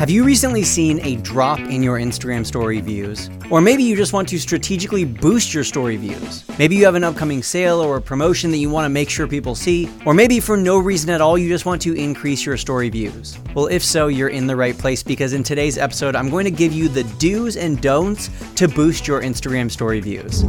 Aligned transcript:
Have 0.00 0.08
you 0.08 0.24
recently 0.24 0.62
seen 0.62 0.98
a 1.00 1.16
drop 1.16 1.58
in 1.58 1.82
your 1.82 1.98
Instagram 1.98 2.46
story 2.46 2.80
views? 2.80 3.28
Or 3.50 3.60
maybe 3.60 3.82
you 3.82 3.94
just 3.94 4.14
want 4.14 4.30
to 4.30 4.38
strategically 4.38 5.04
boost 5.04 5.52
your 5.52 5.62
story 5.62 5.96
views. 5.98 6.42
Maybe 6.58 6.74
you 6.74 6.86
have 6.86 6.94
an 6.94 7.04
upcoming 7.04 7.42
sale 7.42 7.80
or 7.80 7.98
a 7.98 8.00
promotion 8.00 8.50
that 8.52 8.56
you 8.56 8.70
want 8.70 8.86
to 8.86 8.88
make 8.88 9.10
sure 9.10 9.26
people 9.26 9.54
see. 9.54 9.90
Or 10.06 10.14
maybe 10.14 10.40
for 10.40 10.56
no 10.56 10.78
reason 10.78 11.10
at 11.10 11.20
all, 11.20 11.36
you 11.36 11.50
just 11.50 11.66
want 11.66 11.82
to 11.82 11.92
increase 11.92 12.46
your 12.46 12.56
story 12.56 12.88
views. 12.88 13.36
Well, 13.54 13.66
if 13.66 13.84
so, 13.84 14.06
you're 14.06 14.30
in 14.30 14.46
the 14.46 14.56
right 14.56 14.78
place 14.78 15.02
because 15.02 15.34
in 15.34 15.42
today's 15.42 15.76
episode, 15.76 16.16
I'm 16.16 16.30
going 16.30 16.46
to 16.46 16.50
give 16.50 16.72
you 16.72 16.88
the 16.88 17.04
do's 17.18 17.58
and 17.58 17.78
don'ts 17.82 18.30
to 18.54 18.68
boost 18.68 19.06
your 19.06 19.20
Instagram 19.20 19.70
story 19.70 20.00
views. 20.00 20.44